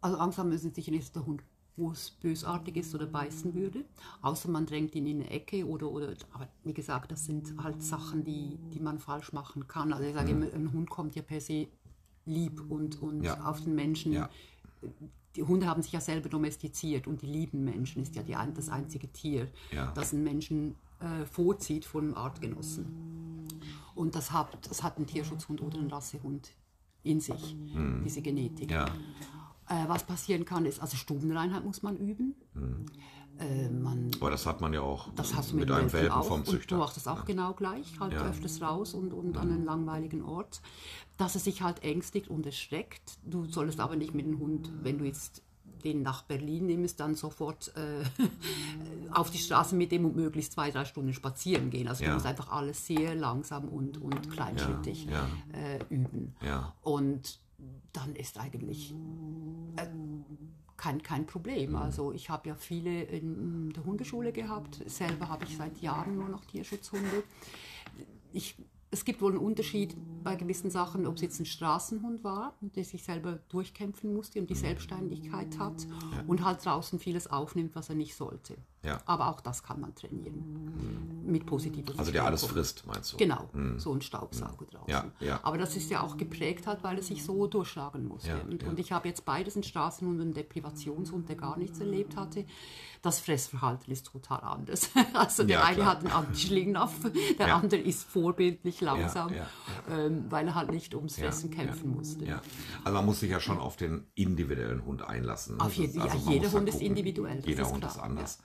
Also 0.00 0.18
Angst 0.18 0.38
haben 0.38 0.48
müssen 0.48 0.74
sicher 0.74 0.90
nicht 0.90 1.14
der 1.14 1.24
Hund, 1.24 1.44
wo 1.76 1.92
es 1.92 2.10
bösartig 2.10 2.76
ist 2.76 2.92
oder 2.92 3.06
beißen 3.06 3.54
würde, 3.54 3.84
außer 4.20 4.50
man 4.50 4.66
drängt 4.66 4.96
ihn 4.96 5.06
in 5.06 5.20
eine 5.20 5.30
Ecke 5.30 5.64
oder, 5.64 5.92
oder 5.92 6.12
aber 6.32 6.48
wie 6.64 6.74
gesagt, 6.74 7.12
das 7.12 7.24
sind 7.24 7.54
halt 7.62 7.80
Sachen, 7.84 8.24
die, 8.24 8.58
die 8.74 8.80
man 8.80 8.98
falsch 8.98 9.32
machen 9.32 9.68
kann. 9.68 9.92
Also 9.92 10.08
ich 10.08 10.14
sage 10.14 10.34
mhm. 10.34 10.42
immer, 10.42 10.52
ein 10.52 10.72
Hund 10.72 10.90
kommt 10.90 11.14
ja 11.14 11.22
per 11.22 11.40
se 11.40 11.68
lieb 12.26 12.62
und, 12.68 13.00
und 13.02 13.22
ja. 13.22 13.40
auf 13.44 13.62
den 13.62 13.74
Menschen. 13.74 14.12
Ja. 14.12 14.28
Die 15.34 15.42
Hunde 15.42 15.66
haben 15.66 15.82
sich 15.82 15.92
ja 15.92 16.00
selber 16.00 16.28
domestiziert 16.28 17.06
und 17.06 17.22
die 17.22 17.26
lieben 17.26 17.64
Menschen 17.64 18.02
ist 18.02 18.14
ja 18.16 18.22
die, 18.22 18.36
das 18.54 18.68
einzige 18.68 19.08
Tier, 19.12 19.48
ja. 19.72 19.92
das 19.92 20.12
einen 20.12 20.24
Menschen 20.24 20.74
äh, 21.00 21.26
vorzieht 21.26 21.84
von 21.84 22.04
einem 22.04 22.14
Artgenossen. 22.14 22.86
Und 23.94 24.14
das 24.14 24.32
hat, 24.32 24.58
das 24.68 24.82
hat 24.82 24.98
ein 24.98 25.06
Tierschutzhund 25.06 25.60
oder 25.60 25.78
ein 25.78 25.88
Rassehund 25.88 26.52
in 27.02 27.20
sich, 27.20 27.54
mhm. 27.54 28.02
diese 28.04 28.22
Genetik. 28.22 28.70
Äh, 29.68 29.88
was 29.88 30.04
passieren 30.04 30.44
kann, 30.44 30.64
ist, 30.64 30.80
also 30.80 30.96
Stubenreinheit 30.96 31.64
muss 31.64 31.82
man 31.82 31.96
üben. 31.96 32.34
Mhm. 32.54 32.86
Äh, 33.38 33.68
man, 33.68 34.10
Aber 34.20 34.30
das 34.30 34.46
hat 34.46 34.60
man 34.60 34.72
ja 34.72 34.80
auch 34.80 35.08
mit, 35.08 35.52
mit 35.54 35.70
einem 35.70 35.92
Welpen 35.92 36.10
auch, 36.10 36.26
vom 36.26 36.44
Züchter. 36.44 36.76
du 36.76 36.80
machst 36.80 36.96
das 36.96 37.06
auch 37.06 37.18
ja. 37.18 37.24
genau 37.24 37.52
gleich, 37.52 37.98
halt 38.00 38.14
ja. 38.14 38.26
öfters 38.26 38.62
raus 38.62 38.94
und, 38.94 39.12
und 39.12 39.36
an 39.36 39.52
einen 39.52 39.64
langweiligen 39.64 40.22
Ort, 40.22 40.62
dass 41.16 41.34
er 41.34 41.40
sich 41.40 41.62
halt 41.62 41.82
ängstigt 41.82 42.28
und 42.28 42.46
erschreckt. 42.46 43.18
Du 43.24 43.44
solltest 43.44 43.80
aber 43.80 43.96
nicht 43.96 44.14
mit 44.14 44.26
dem 44.26 44.38
Hund, 44.38 44.70
wenn 44.82 44.98
du 44.98 45.04
jetzt 45.04 45.42
den 45.84 46.02
nach 46.02 46.22
Berlin 46.22 46.66
nimmst, 46.66 46.98
dann 46.98 47.14
sofort 47.14 47.72
äh, 47.76 48.02
auf 49.12 49.30
die 49.30 49.38
Straße 49.38 49.76
mit 49.76 49.92
dem 49.92 50.06
und 50.06 50.16
möglichst 50.16 50.52
zwei, 50.52 50.70
drei 50.70 50.84
Stunden 50.84 51.12
spazieren 51.12 51.70
gehen. 51.70 51.88
Also 51.88 52.04
ja. 52.04 52.10
du 52.10 52.14
musst 52.14 52.26
einfach 52.26 52.50
alles 52.50 52.86
sehr 52.86 53.14
langsam 53.14 53.68
und, 53.68 54.00
und 54.00 54.30
kleinschrittig 54.30 55.08
äh, 55.52 55.78
üben. 55.90 56.34
Und 56.82 57.40
dann 57.92 58.16
ist 58.16 58.38
eigentlich... 58.38 58.94
Kein, 60.76 61.02
kein 61.02 61.26
Problem. 61.26 61.70
Mhm. 61.70 61.76
Also 61.76 62.12
ich 62.12 62.28
habe 62.30 62.48
ja 62.48 62.54
viele 62.54 63.02
in 63.02 63.70
der 63.70 63.84
Hundeschule 63.84 64.32
gehabt. 64.32 64.82
Selber 64.86 65.28
habe 65.28 65.44
ich 65.44 65.56
seit 65.56 65.80
Jahren 65.80 66.16
nur 66.16 66.28
noch 66.28 66.44
Tierschutzhunde. 66.44 67.22
Ich, 68.32 68.56
es 68.90 69.04
gibt 69.04 69.20
wohl 69.20 69.32
einen 69.32 69.40
Unterschied 69.40 69.96
bei 70.22 70.36
gewissen 70.36 70.70
Sachen, 70.70 71.06
ob 71.06 71.16
es 71.16 71.22
jetzt 71.22 71.40
ein 71.40 71.46
Straßenhund 71.46 72.24
war, 72.24 72.54
der 72.60 72.84
sich 72.84 73.04
selber 73.04 73.38
durchkämpfen 73.48 74.12
musste 74.12 74.40
und 74.40 74.50
die 74.50 74.54
Selbstständigkeit 74.54 75.58
hat 75.58 75.86
und 76.26 76.44
halt 76.44 76.64
draußen 76.64 76.98
vieles 76.98 77.28
aufnimmt, 77.28 77.74
was 77.74 77.88
er 77.88 77.94
nicht 77.94 78.14
sollte. 78.14 78.56
Ja. 78.82 79.00
Aber 79.06 79.28
auch 79.28 79.40
das 79.40 79.62
kann 79.62 79.80
man 79.80 79.94
trainieren. 79.94 81.24
Mit 81.26 81.44
positiver 81.44 81.98
Also 81.98 82.12
der 82.12 82.24
alles 82.24 82.44
frisst, 82.44 82.86
meinst 82.86 83.12
du? 83.12 83.16
Genau, 83.16 83.48
so 83.78 83.92
ein 83.92 84.00
Staubsauger 84.00 84.66
draußen. 84.66 84.88
Ja, 84.88 85.04
ja. 85.20 85.40
Aber 85.42 85.58
das 85.58 85.76
ist 85.76 85.90
ja 85.90 86.02
auch 86.02 86.16
geprägt 86.16 86.68
hat, 86.68 86.84
weil 86.84 86.96
er 86.96 87.02
sich 87.02 87.24
so 87.24 87.48
durchschlagen 87.48 88.06
musste. 88.06 88.30
Ja, 88.30 88.38
und, 88.38 88.62
ja. 88.62 88.68
und 88.68 88.78
ich 88.78 88.92
habe 88.92 89.08
jetzt 89.08 89.24
beides, 89.24 89.56
einen 89.56 89.64
Straßenhund 89.64 90.20
und 90.20 90.26
einen 90.26 90.34
Deprivationshund, 90.34 91.28
der 91.28 91.36
gar 91.36 91.58
nichts 91.58 91.80
erlebt 91.80 92.16
hatte. 92.16 92.44
Das 93.06 93.20
Fressverhalten 93.20 93.92
ist 93.92 94.06
total 94.06 94.40
anders. 94.40 94.90
Also 95.14 95.44
der 95.44 95.58
Ja, 95.60 95.64
eine 95.64 95.76
klar. 95.76 95.86
hat 95.90 95.98
einen 96.00 96.10
Anti-Schlingnaff, 96.10 96.92
der 97.38 97.46
Ja. 97.48 97.56
andere 97.58 97.80
ist 97.80 98.02
vorbildlich 98.04 98.80
langsam, 98.80 99.32
ja, 99.32 99.46
Ähm, 99.88 100.24
weil 100.28 100.48
er 100.48 100.54
halt 100.56 100.72
nicht 100.72 100.92
ums 100.94 101.16
Fressen 101.16 101.50
kämpfen 101.52 101.90
musste. 101.94 102.24
Ja. 102.24 102.42
Also 102.82 102.96
man 102.98 103.06
muss 103.06 103.20
sich 103.20 103.30
ja 103.30 103.38
schon 103.38 103.58
auf 103.58 103.76
den 103.76 104.06
individuellen 104.16 104.84
Hund 104.84 105.02
einlassen. 105.02 105.60
Auf 105.60 105.72
jeden- 105.74 105.96
man 105.98 106.08
jeder 106.28 106.50
Hund 106.50 106.68
ist 106.68 106.72
gucken. 106.74 106.86
individuell, 106.88 107.36
das 107.36 107.46
Jeder 107.46 107.62
ist 107.62 107.70
Hund 107.72 107.84
ist 107.84 107.98
anders. 107.98 108.38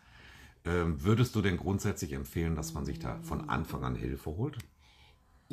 Ähm, 0.63 1.03
würdest 1.03 1.33
du 1.35 1.41
denn 1.41 1.57
grundsätzlich 1.57 2.13
empfehlen, 2.13 2.55
dass 2.55 2.75
man 2.75 2.85
sich 2.85 2.99
da 2.99 3.17
von 3.23 3.49
Anfang 3.49 3.83
an 3.83 3.95
Hilfe 3.95 4.29
holt? 4.37 4.57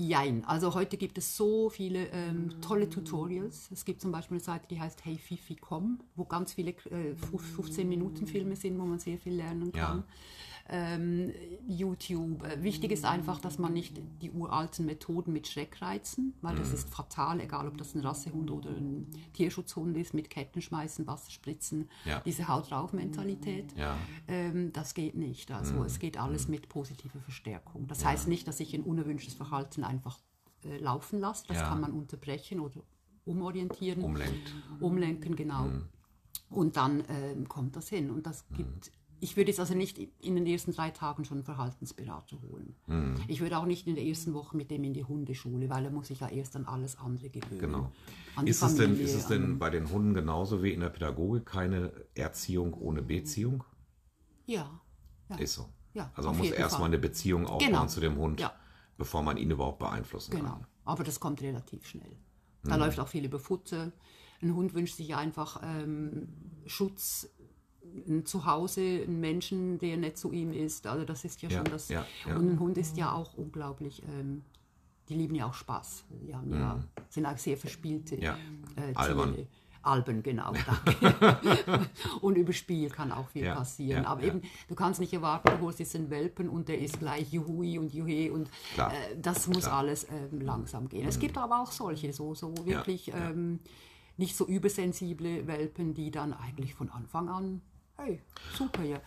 Jein, 0.00 0.44
also 0.44 0.74
heute 0.74 0.96
gibt 0.96 1.18
es 1.18 1.36
so 1.36 1.70
viele 1.70 2.06
ähm, 2.12 2.60
tolle 2.60 2.88
Tutorials. 2.88 3.68
Es 3.72 3.84
gibt 3.84 4.00
zum 4.00 4.12
Beispiel 4.12 4.36
eine 4.36 4.44
Seite, 4.44 4.68
die 4.70 4.78
heißt 4.78 5.04
heyfifi.com, 5.04 5.98
wo 6.14 6.24
ganz 6.24 6.52
viele 6.52 6.70
äh, 6.70 7.16
15-Minuten-Filme 7.58 8.54
sind, 8.54 8.78
wo 8.78 8.84
man 8.84 9.00
sehr 9.00 9.18
viel 9.18 9.34
lernen 9.34 9.72
Ja. 9.74 10.04
Ähm, 10.70 11.32
YouTube. 11.66 12.42
Äh, 12.44 12.62
Wichtig 12.62 12.92
ist 12.92 13.04
einfach, 13.06 13.40
dass 13.40 13.58
man 13.58 13.72
nicht 13.72 14.00
die 14.20 14.30
uralten 14.30 14.84
Methoden 14.84 15.32
mit 15.32 15.48
Schreckreizen, 15.48 16.34
weil 16.42 16.54
Mhm. 16.54 16.58
das 16.58 16.72
ist 16.74 16.90
fatal, 16.90 17.40
egal 17.40 17.66
ob 17.68 17.78
das 17.78 17.94
ein 17.94 18.00
Rassehund 18.00 18.50
oder 18.50 18.70
ein 18.70 19.06
Tierschutzhund 19.32 19.96
ist, 19.96 20.12
mit 20.12 20.28
Ketten 20.30 20.60
schmeißen, 20.60 21.06
Wasser 21.06 21.30
spritzen, 21.30 21.88
Ja. 22.04 22.20
diese 22.20 22.48
Haut 22.48 22.70
drauf 22.70 22.92
Mentalität. 22.92 23.74
Ja. 23.76 23.96
Ähm, 24.26 24.72
das 24.72 24.92
geht 24.94 25.14
nicht. 25.14 25.50
Also 25.50 25.74
Mhm. 25.74 25.82
es 25.82 25.98
geht 25.98 26.18
alles 26.18 26.48
mit 26.48 26.68
positiver 26.68 27.20
Verstärkung. 27.20 27.86
Das 27.86 28.04
heißt 28.04 28.28
nicht, 28.28 28.46
dass 28.46 28.60
ich 28.60 28.74
ein 28.74 28.82
unerwünschtes 28.82 29.34
Verhalten 29.34 29.84
einfach 29.84 30.18
äh, 30.64 30.76
laufen 30.78 31.20
lasse. 31.20 31.44
Das 31.46 31.58
Ja. 31.58 31.68
kann 31.68 31.80
man 31.80 31.92
unterbrechen 31.92 32.58
oder 32.60 32.80
umorientieren. 33.24 34.02
Umlenkt. 34.02 34.52
Umlenken, 34.80 35.36
genau. 35.36 35.64
Mhm. 35.64 35.84
Und 36.50 36.76
dann 36.76 37.04
ähm, 37.08 37.48
kommt 37.48 37.76
das 37.76 37.88
hin. 37.88 38.10
Und 38.10 38.26
das 38.26 38.44
gibt. 38.56 38.90
Ich 39.20 39.36
würde 39.36 39.50
jetzt 39.50 39.58
also 39.60 39.74
nicht 39.74 39.98
in 39.98 40.36
den 40.36 40.46
ersten 40.46 40.72
drei 40.72 40.90
Tagen 40.90 41.24
schon 41.24 41.38
einen 41.38 41.44
Verhaltensberater 41.44 42.40
holen. 42.42 42.76
Mhm. 42.86 43.16
Ich 43.26 43.40
würde 43.40 43.58
auch 43.58 43.64
nicht 43.64 43.86
in 43.86 43.94
der 43.96 44.04
ersten 44.04 44.32
Woche 44.34 44.56
mit 44.56 44.70
dem 44.70 44.84
in 44.84 44.94
die 44.94 45.04
Hundeschule, 45.04 45.68
weil 45.70 45.84
er 45.84 45.90
muss 45.90 46.08
sich 46.08 46.20
ja 46.20 46.28
erst 46.28 46.54
an 46.56 46.66
alles 46.66 46.96
andere 46.98 47.28
gewöhnen. 47.28 47.58
Genau. 47.60 47.92
Ist 48.44 48.62
es, 48.62 48.76
denn, 48.76 48.98
ist 49.00 49.14
es 49.14 49.26
denn 49.26 49.58
bei 49.58 49.70
den 49.70 49.90
Hunden 49.90 50.14
genauso 50.14 50.62
wie 50.62 50.72
in 50.72 50.80
der 50.80 50.90
Pädagogik 50.90 51.46
keine 51.46 51.92
Erziehung 52.14 52.74
ohne 52.74 53.02
Beziehung? 53.02 53.64
Ja. 54.46 54.80
ja. 55.28 55.36
Ist 55.36 55.54
so. 55.54 55.68
Ja, 55.94 56.10
also 56.14 56.28
man 56.30 56.38
muss 56.38 56.50
erstmal 56.50 56.86
eine 56.88 56.98
Beziehung 56.98 57.46
aufbauen 57.46 57.70
Genau. 57.72 57.86
zu 57.86 57.98
dem 58.00 58.16
Hund, 58.16 58.38
Ja. 58.40 58.52
bevor 58.96 59.22
man 59.22 59.36
ihn 59.36 59.50
überhaupt 59.50 59.80
beeinflussen 59.80 60.30
Genau, 60.30 60.50
kann. 60.50 60.66
aber 60.84 61.02
das 61.02 61.18
kommt 61.18 61.42
relativ 61.42 61.86
schnell. 61.86 62.16
Da 62.62 62.74
Mhm. 62.76 62.82
läuft 62.82 63.00
auch 63.00 63.08
viel 63.08 63.24
über 63.24 63.38
Futter. 63.40 63.90
Ein 64.40 64.54
Hund 64.54 64.74
wünscht 64.74 64.94
sich 64.96 65.16
einfach 65.16 65.60
ähm, 65.64 66.28
Schutz, 66.66 67.28
ein 68.08 68.24
Zuhause, 68.26 68.80
einen 68.80 69.20
Menschen, 69.20 69.78
der 69.78 69.96
nett 69.96 70.16
zu 70.18 70.32
ihm 70.32 70.52
ist. 70.52 70.86
Also 70.86 71.04
das 71.04 71.24
ist 71.24 71.42
ja, 71.42 71.48
Ja, 71.48 71.56
schon 71.58 71.64
das. 71.72 71.88
ja, 71.88 72.04
ja. 72.26 72.36
Und 72.36 72.50
ein 72.52 72.58
Hund 72.60 72.78
ist 72.78 72.96
ja 72.96 73.12
auch 73.12 73.34
unglaublich. 73.34 74.02
Ähm, 74.18 74.42
die 75.08 75.14
lieben 75.14 75.34
ja 75.34 75.46
auch 75.46 75.54
Spaß. 75.54 76.04
Die 76.10 76.34
haben 76.34 76.50
ja, 76.52 76.78
sind 77.08 77.24
auch 77.26 77.38
sehr 77.38 77.56
verspielte 77.56 78.16
Mhm. 78.16 78.22
Ja. 78.22 78.36
äh, 78.76 78.94
Albern. 78.94 79.34
Tiere. 79.34 79.46
Alben, 79.80 80.22
genau, 80.22 80.52
danke. 80.52 81.86
und 82.20 82.36
über 82.36 82.52
Spiel 82.52 82.90
kann 82.90 83.10
auch 83.12 83.28
viel 83.28 83.44
Ja, 83.44 83.54
passieren. 83.54 84.02
ja, 84.02 84.08
Aber 84.08 84.20
ja. 84.22 84.28
eben, 84.28 84.42
du 84.68 84.74
kannst 84.74 85.00
nicht 85.00 85.12
erwarten, 85.14 85.48
du 85.56 85.64
holst 85.64 85.78
jetzt 85.78 85.94
einen 85.96 86.10
Welpen 86.10 86.48
und 86.48 86.68
der 86.68 86.78
ist 86.80 86.98
gleich 86.98 87.32
Juhui 87.32 87.78
und 87.78 87.94
Juhe 87.94 88.32
und 88.32 88.50
Klar, 88.74 88.92
äh, 88.92 89.16
das 89.20 89.46
muss 89.46 89.64
alles 89.64 90.06
ähm, 90.10 90.40
langsam 90.40 90.88
gehen. 90.88 91.06
Es 91.08 91.18
gibt 91.18 91.38
aber 91.38 91.60
auch 91.62 91.70
solche, 91.72 92.12
so, 92.12 92.34
so 92.34 92.54
wirklich. 92.66 93.12
Ähm, 93.14 93.60
nicht 94.18 94.36
so 94.36 94.46
übersensible 94.48 95.46
Welpen, 95.46 95.94
die 95.94 96.10
dann 96.10 96.32
eigentlich 96.32 96.74
von 96.74 96.90
Anfang 96.90 97.28
an, 97.28 97.62
hey, 97.98 98.20
super, 98.56 98.82
ja. 98.82 99.00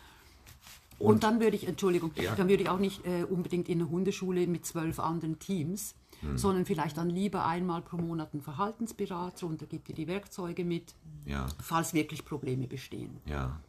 Und, 1.00 1.24
dann 1.24 1.40
würde 1.40 1.56
ich, 1.56 1.68
Entschuldigung, 1.68 2.12
Ja. 2.16 2.36
dann 2.36 2.48
würde 2.48 2.62
ich 2.64 2.70
auch 2.70 2.78
nicht 2.78 3.04
äh, 3.08 3.24
unbedingt 3.24 3.68
in 3.70 3.82
eine 3.82 3.90
Hundeschule 3.90 4.46
mit 4.46 4.66
zwölf 4.66 5.00
anderen 5.00 5.40
Teams, 5.40 5.96
Hm. 6.20 6.38
sondern 6.38 6.66
vielleicht 6.68 6.98
dann 6.98 7.10
lieber 7.10 7.46
einmal 7.48 7.82
pro 7.82 7.98
Monat 7.98 8.32
einen 8.34 8.44
Verhaltensberater 8.44 9.48
und 9.48 9.60
der 9.62 9.68
gibt 9.68 9.88
dir 9.88 9.96
die 9.96 10.06
Werkzeuge 10.08 10.64
mit, 10.64 10.94
Ja, 11.26 11.48
falls 11.60 11.96
wirklich 11.96 12.24
Probleme 12.26 12.68
bestehen. 12.68 13.18
ja. 13.26 13.60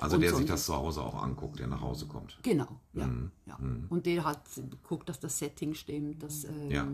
Also 0.00 0.14
Und 0.16 0.22
der 0.22 0.30
so 0.30 0.36
sich 0.36 0.46
das 0.46 0.64
zu 0.64 0.74
Hause 0.76 1.02
auch 1.02 1.20
anguckt, 1.22 1.58
der 1.58 1.66
nach 1.66 1.80
Hause 1.80 2.06
kommt. 2.06 2.38
Genau, 2.42 2.68
ja. 2.94 3.04
Hm. 3.04 3.30
ja. 3.46 3.58
Und 3.90 4.06
der 4.06 4.24
hat 4.24 4.40
guckt, 4.84 5.08
dass 5.08 5.18
das 5.20 5.38
Setting 5.38 5.74
stimmt, 5.74 6.22
dass 6.22 6.44
ähm, 6.44 6.70
Ja. 6.70 6.86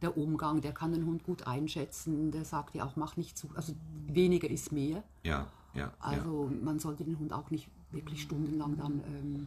der 0.00 0.16
Umgang, 0.16 0.60
der 0.62 0.72
kann 0.72 0.92
den 0.92 1.04
Hund 1.06 1.24
gut 1.24 1.46
einschätzen, 1.46 2.30
der 2.30 2.44
sagt 2.44 2.74
ja 2.74 2.84
auch, 2.86 2.96
mach 2.96 3.16
nicht 3.16 3.36
zu, 3.36 3.48
also 3.54 3.74
weniger 4.06 4.48
ist 4.48 4.70
mehr. 4.72 5.02
Ja, 5.24 5.48
ja, 5.76 5.84
ja. 5.84 5.92
Also 5.98 6.50
man 6.62 6.78
sollte 6.78 7.04
den 7.04 7.18
Hund 7.18 7.32
auch 7.32 7.50
nicht 7.50 7.68
wirklich 7.90 8.22
stundenlang 8.22 8.76
dann 8.76 9.00
ähm, 9.06 9.46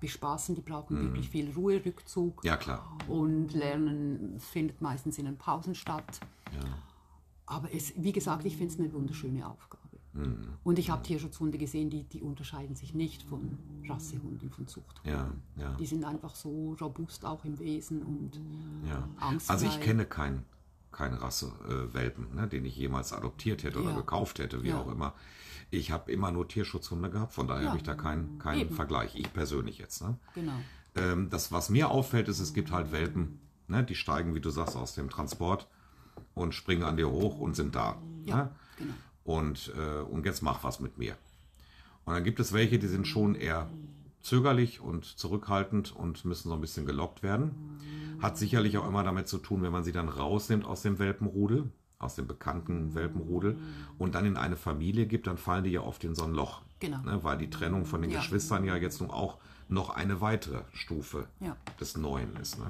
bespaßen. 0.00 0.54
Die 0.54 0.60
brauchen 0.60 1.00
wirklich 1.00 1.28
viel 1.28 1.50
Ruhe, 1.52 1.80
Rückzug. 1.84 2.44
Ja, 2.44 2.56
klar. 2.56 2.96
Und 3.08 3.52
Lernen 3.54 4.38
findet 4.38 4.80
meistens 4.80 5.18
in 5.18 5.24
den 5.26 5.36
Pausen 5.38 5.74
statt. 5.74 6.20
Ja. 6.52 6.60
Aber 7.46 7.72
es, 7.74 7.92
wie 7.96 8.12
gesagt, 8.12 8.44
ich 8.44 8.56
finde 8.56 8.72
es 8.74 8.80
eine 8.80 8.92
wunderschöne 8.92 9.46
Aufgabe. 9.46 9.82
Hm. 10.14 10.36
Und 10.62 10.78
ich 10.78 10.90
habe 10.90 11.02
Tierschutzhunde 11.02 11.56
gesehen, 11.56 11.88
die, 11.88 12.04
die 12.04 12.20
unterscheiden 12.20 12.76
sich 12.76 12.92
nicht 12.94 13.22
von 13.22 13.58
Rassehunden, 13.88 14.50
von 14.50 14.66
Zuchthunden. 14.66 15.10
Ja, 15.10 15.30
ja. 15.56 15.74
Die 15.76 15.86
sind 15.86 16.04
einfach 16.04 16.34
so 16.34 16.76
robust 16.80 17.24
auch 17.24 17.44
im 17.44 17.58
Wesen 17.58 18.02
und 18.02 18.40
Ja. 18.86 19.08
Angstfrei. 19.20 19.54
Also 19.54 19.66
ich 19.66 19.80
kenne 19.80 20.04
keinen 20.04 20.44
kein 20.90 21.14
Rasse-Welpen, 21.14 22.34
ne, 22.34 22.46
den 22.46 22.66
ich 22.66 22.76
jemals 22.76 23.14
adoptiert 23.14 23.62
hätte 23.64 23.80
oder 23.80 23.92
Ja. 23.92 23.96
gekauft 23.96 24.38
hätte, 24.38 24.62
wie 24.62 24.68
Ja. 24.68 24.80
auch 24.82 24.92
immer. 24.92 25.14
Ich 25.72 25.90
habe 25.90 26.12
immer 26.12 26.30
nur 26.30 26.46
Tierschutzhunde 26.46 27.08
gehabt, 27.10 27.32
von 27.32 27.48
daher 27.48 27.62
Ja. 27.62 27.68
habe 27.70 27.78
ich 27.78 27.82
da 27.82 27.94
keinen 27.94 28.38
keinen 28.38 28.60
Eben. 28.60 28.74
Vergleich. 28.76 29.16
Ich 29.16 29.32
persönlich 29.32 29.78
jetzt. 29.78 30.02
Ne? 30.02 30.16
Genau. 30.34 30.52
Ähm, 30.94 31.30
das, 31.30 31.50
was 31.50 31.70
mir 31.70 31.90
auffällt, 31.90 32.28
ist, 32.28 32.40
es 32.40 32.52
gibt 32.52 32.70
halt 32.70 32.92
Welpen, 32.92 33.40
ne, 33.68 33.82
die 33.82 33.94
steigen, 33.94 34.34
wie 34.34 34.40
du 34.40 34.50
sagst, 34.50 34.76
aus 34.76 34.94
dem 34.94 35.08
Transport 35.08 35.66
und 36.34 36.54
springen 36.54 36.82
an 36.82 36.98
dir 36.98 37.10
hoch 37.10 37.38
und 37.38 37.56
sind 37.56 37.74
da. 37.74 37.96
Ja, 38.24 38.36
ne? 38.36 38.50
genau. 38.76 38.92
Und, 39.24 39.72
äh, 39.76 40.02
und 40.02 40.26
jetzt 40.26 40.42
mach 40.42 40.62
was 40.62 40.78
mit 40.80 40.98
mir. 40.98 41.16
Und 42.04 42.12
dann 42.14 42.22
gibt 42.24 42.38
es 42.38 42.52
welche, 42.52 42.78
die 42.78 42.88
sind 42.88 43.06
schon 43.06 43.34
eher 43.34 43.70
zögerlich 44.20 44.80
und 44.80 45.06
zurückhaltend 45.06 45.96
und 45.96 46.24
müssen 46.26 46.48
so 46.48 46.54
ein 46.54 46.60
bisschen 46.60 46.84
gelockt 46.84 47.22
werden. 47.22 47.78
Hat 48.20 48.36
sicherlich 48.36 48.76
auch 48.76 48.86
immer 48.86 49.02
damit 49.04 49.26
zu 49.26 49.38
tun, 49.38 49.62
wenn 49.62 49.72
man 49.72 49.84
sie 49.84 49.92
dann 49.92 50.08
rausnimmt 50.10 50.66
aus 50.66 50.82
dem 50.82 50.98
Welpenrudel, 50.98 51.70
aus 52.02 52.14
dem 52.16 52.26
bekannten 52.26 52.94
Welpenrudel 52.94 53.56
und 53.98 54.14
dann 54.14 54.24
in 54.26 54.36
eine 54.36 54.56
Familie 54.56 55.06
gibt, 55.06 55.26
dann 55.26 55.38
fallen 55.38 55.64
die 55.64 55.70
ja 55.70 55.80
oft 55.82 56.04
in 56.04 56.14
so 56.14 56.24
ein 56.24 56.32
Loch. 56.32 56.62
Genau. 56.80 56.98
Ne, 57.02 57.22
weil 57.22 57.38
die 57.38 57.48
Trennung 57.50 57.84
von 57.86 58.02
den 58.02 58.10
Ja. 58.10 58.18
Geschwistern 58.18 58.64
ja 58.64 58.76
jetzt 58.76 59.00
nun 59.00 59.10
auch 59.10 59.38
noch 59.68 59.90
eine 59.90 60.20
weitere 60.20 60.62
Stufe 60.72 61.28
Ja. 61.40 61.56
des 61.80 61.96
Neuen 61.96 62.34
ist. 62.36 62.58
Ne? 62.58 62.66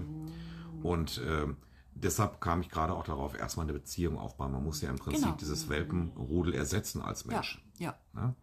Und 0.83 1.21
ähm, 1.27 1.57
deshalb 1.95 2.41
kam 2.41 2.61
ich 2.61 2.69
gerade 2.69 2.93
auch 2.95 3.05
darauf, 3.05 3.39
erstmal 3.39 3.65
eine 3.65 3.73
Beziehung 3.73 4.19
aufbauen. 4.19 4.53
Man 4.53 4.63
muss 4.65 4.83
ja 4.83 4.91
im 4.91 4.97
Prinzip 4.99 5.25
Genau. 5.25 5.37
dieses 5.37 5.69
Welpenrudel 5.69 6.55
ersetzen 6.55 7.01
als 7.01 7.25
Ja, 7.25 7.31
Mensch. 7.33 7.63
ja. 7.79 7.95
Ne? 8.13 8.35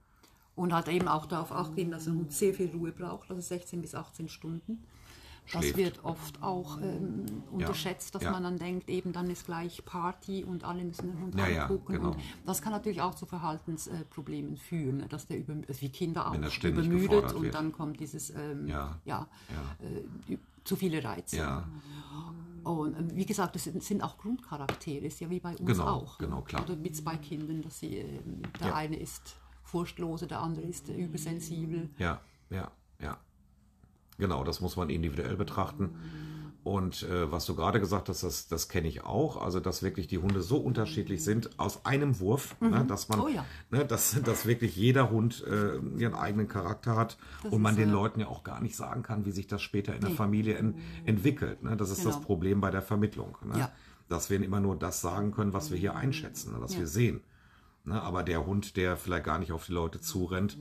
Und 0.56 0.74
halt 0.74 0.88
eben 0.90 1.08
auch 1.08 1.26
darauf 1.26 1.52
achten, 1.54 1.92
dass 1.92 2.08
ein 2.08 2.16
Hund 2.18 2.34
sehr 2.34 2.54
viel 2.54 2.70
Ruhe 2.72 2.92
braucht, 2.92 3.30
also 3.30 3.42
16 3.42 3.80
bis 3.82 3.96
18 3.96 4.28
Stunden. 4.28 4.84
Das 5.52 5.62
Schläft. 5.64 5.78
wird 5.78 6.04
oft 6.06 6.44
auch 6.44 6.80
ähm, 6.82 7.26
unterschätzt, 7.52 8.14
dass 8.14 8.24
ja. 8.24 8.32
man 8.32 8.44
dann 8.44 8.58
denkt, 8.60 8.90
eben 8.90 9.14
dann 9.14 9.30
ist 9.30 9.46
gleich 9.46 9.84
Party 9.84 10.44
und 10.44 10.64
alle 10.64 10.84
müssen 10.84 11.08
den 11.12 11.20
Hund 11.22 11.36
Ja, 11.36 11.48
ja, 11.48 11.62
angucken. 11.64 11.94
genau. 11.94 12.12
Und 12.12 12.18
das 12.46 12.62
kann 12.62 12.72
natürlich 12.72 13.02
auch 13.02 13.16
zu 13.16 13.26
Verhaltensproblemen 13.26 14.58
führen, 14.58 14.98
ne, 14.98 15.08
dass 15.08 15.26
der 15.28 15.40
über, 15.40 15.54
also 15.68 15.82
wie 15.82 15.90
Kinder 15.90 16.30
auch 16.30 16.36
er 16.36 16.64
übermüdet 16.70 17.34
und 17.34 17.44
wird. 17.44 17.56
dann 17.56 17.72
kommt 17.72 18.00
dieses 18.00 18.30
ähm, 18.30 18.68
Ja, 18.68 19.00
ja, 19.06 19.28
ja. 19.50 19.86
Äh, 20.34 20.38
zu 20.64 20.76
viele 20.76 21.04
Reize. 21.04 21.38
Ja, 21.38 21.68
Und 22.64 22.96
ähm, 22.98 23.16
wie 23.16 23.26
gesagt, 23.26 23.56
das 23.56 23.64
sind, 23.64 23.82
sind 23.84 24.04
auch 24.04 24.18
Grundcharaktere, 24.18 25.06
ist 25.08 25.20
ja 25.20 25.30
wie 25.32 25.40
bei 25.40 25.56
uns 25.58 25.66
Genau, 25.66 25.86
auch. 25.88 26.18
genau, 26.20 26.42
klar. 26.42 26.64
Oder 26.64 26.76
mit 26.76 26.96
zwei 26.96 27.16
Kindern, 27.18 27.62
dass 27.64 27.80
sie, 27.80 27.98
ähm, 27.98 28.42
der 28.60 28.68
Ja. 28.68 28.76
eine 28.76 28.98
ist 29.00 29.38
furchtloser, 29.64 30.28
der 30.28 30.42
andere 30.42 30.66
ist 30.66 30.90
äh, 30.90 30.96
übersensibel. 30.98 31.90
ja, 31.98 32.22
ja, 32.52 32.70
ja. 33.02 33.18
Genau, 34.20 34.44
das 34.44 34.62
muss 34.62 34.76
man 34.78 34.90
individuell 34.90 35.36
betrachten. 35.36 35.96
Und 36.66 37.04
äh, 37.04 37.32
was 37.32 37.46
du 37.46 37.56
gerade 37.56 37.80
gesagt 37.80 38.10
hast, 38.10 38.22
das, 38.22 38.48
das 38.50 38.68
kenne 38.68 38.90
ich 38.90 39.04
auch. 39.06 39.42
Also, 39.42 39.60
dass 39.62 39.82
wirklich 39.82 40.08
die 40.08 40.18
Hunde 40.18 40.42
so 40.42 40.58
unterschiedlich 40.58 41.24
sind 41.24 41.58
aus 41.58 41.86
einem 41.86 42.20
Wurf, 42.20 42.58
ne, 42.60 42.84
dass 42.86 43.08
man, 43.08 43.22
Oh 43.22 43.28
ja. 43.30 43.46
ne, 43.72 43.86
dass, 43.86 44.22
dass 44.26 44.46
wirklich 44.46 44.76
jeder 44.76 45.10
Hund 45.10 45.44
äh, 45.48 45.78
ihren 45.98 46.14
eigenen 46.14 46.50
Charakter 46.50 46.98
hat 46.98 47.18
Das 47.44 47.54
und 47.54 47.62
man 47.62 47.78
den 47.78 47.90
äh, 47.90 47.94
Leuten 47.94 48.20
ja 48.20 48.28
auch 48.28 48.44
gar 48.44 48.62
nicht 48.62 48.76
sagen 48.76 49.04
kann, 49.04 49.26
wie 49.26 49.32
sich 49.32 49.48
das 49.48 49.62
später 49.62 49.96
in 49.96 50.02
der 50.02 50.10
Nee. 50.12 50.16
Familie 50.18 50.58
en, 50.58 50.76
entwickelt. 51.06 51.64
Ne? 51.64 51.78
Das 51.78 51.90
ist 51.92 52.06
das 52.06 52.16
Genau. 52.16 52.26
Problem 52.26 52.60
bei 52.62 52.72
der 52.72 52.82
Vermittlung. 52.82 53.38
Ne? 53.46 53.58
Ja. 53.60 53.72
dass 54.10 54.30
wir 54.30 54.42
immer 54.44 54.60
nur 54.60 54.76
das 54.76 55.02
sagen 55.02 55.32
können, 55.32 55.54
was 55.54 55.72
wir 55.72 55.78
hier 55.78 55.96
einschätzen, 55.96 56.54
was 56.60 56.74
Ja. 56.74 56.80
wir 56.80 56.88
sehen. 56.88 57.22
Ne, 57.90 58.00
aber 58.04 58.22
der 58.22 58.46
Hund, 58.46 58.78
der 58.78 58.98
vielleicht 58.98 59.24
gar 59.24 59.40
nicht 59.40 59.52
auf 59.52 59.66
die 59.66 59.72
Leute 59.72 60.00
zurennt, 60.00 60.56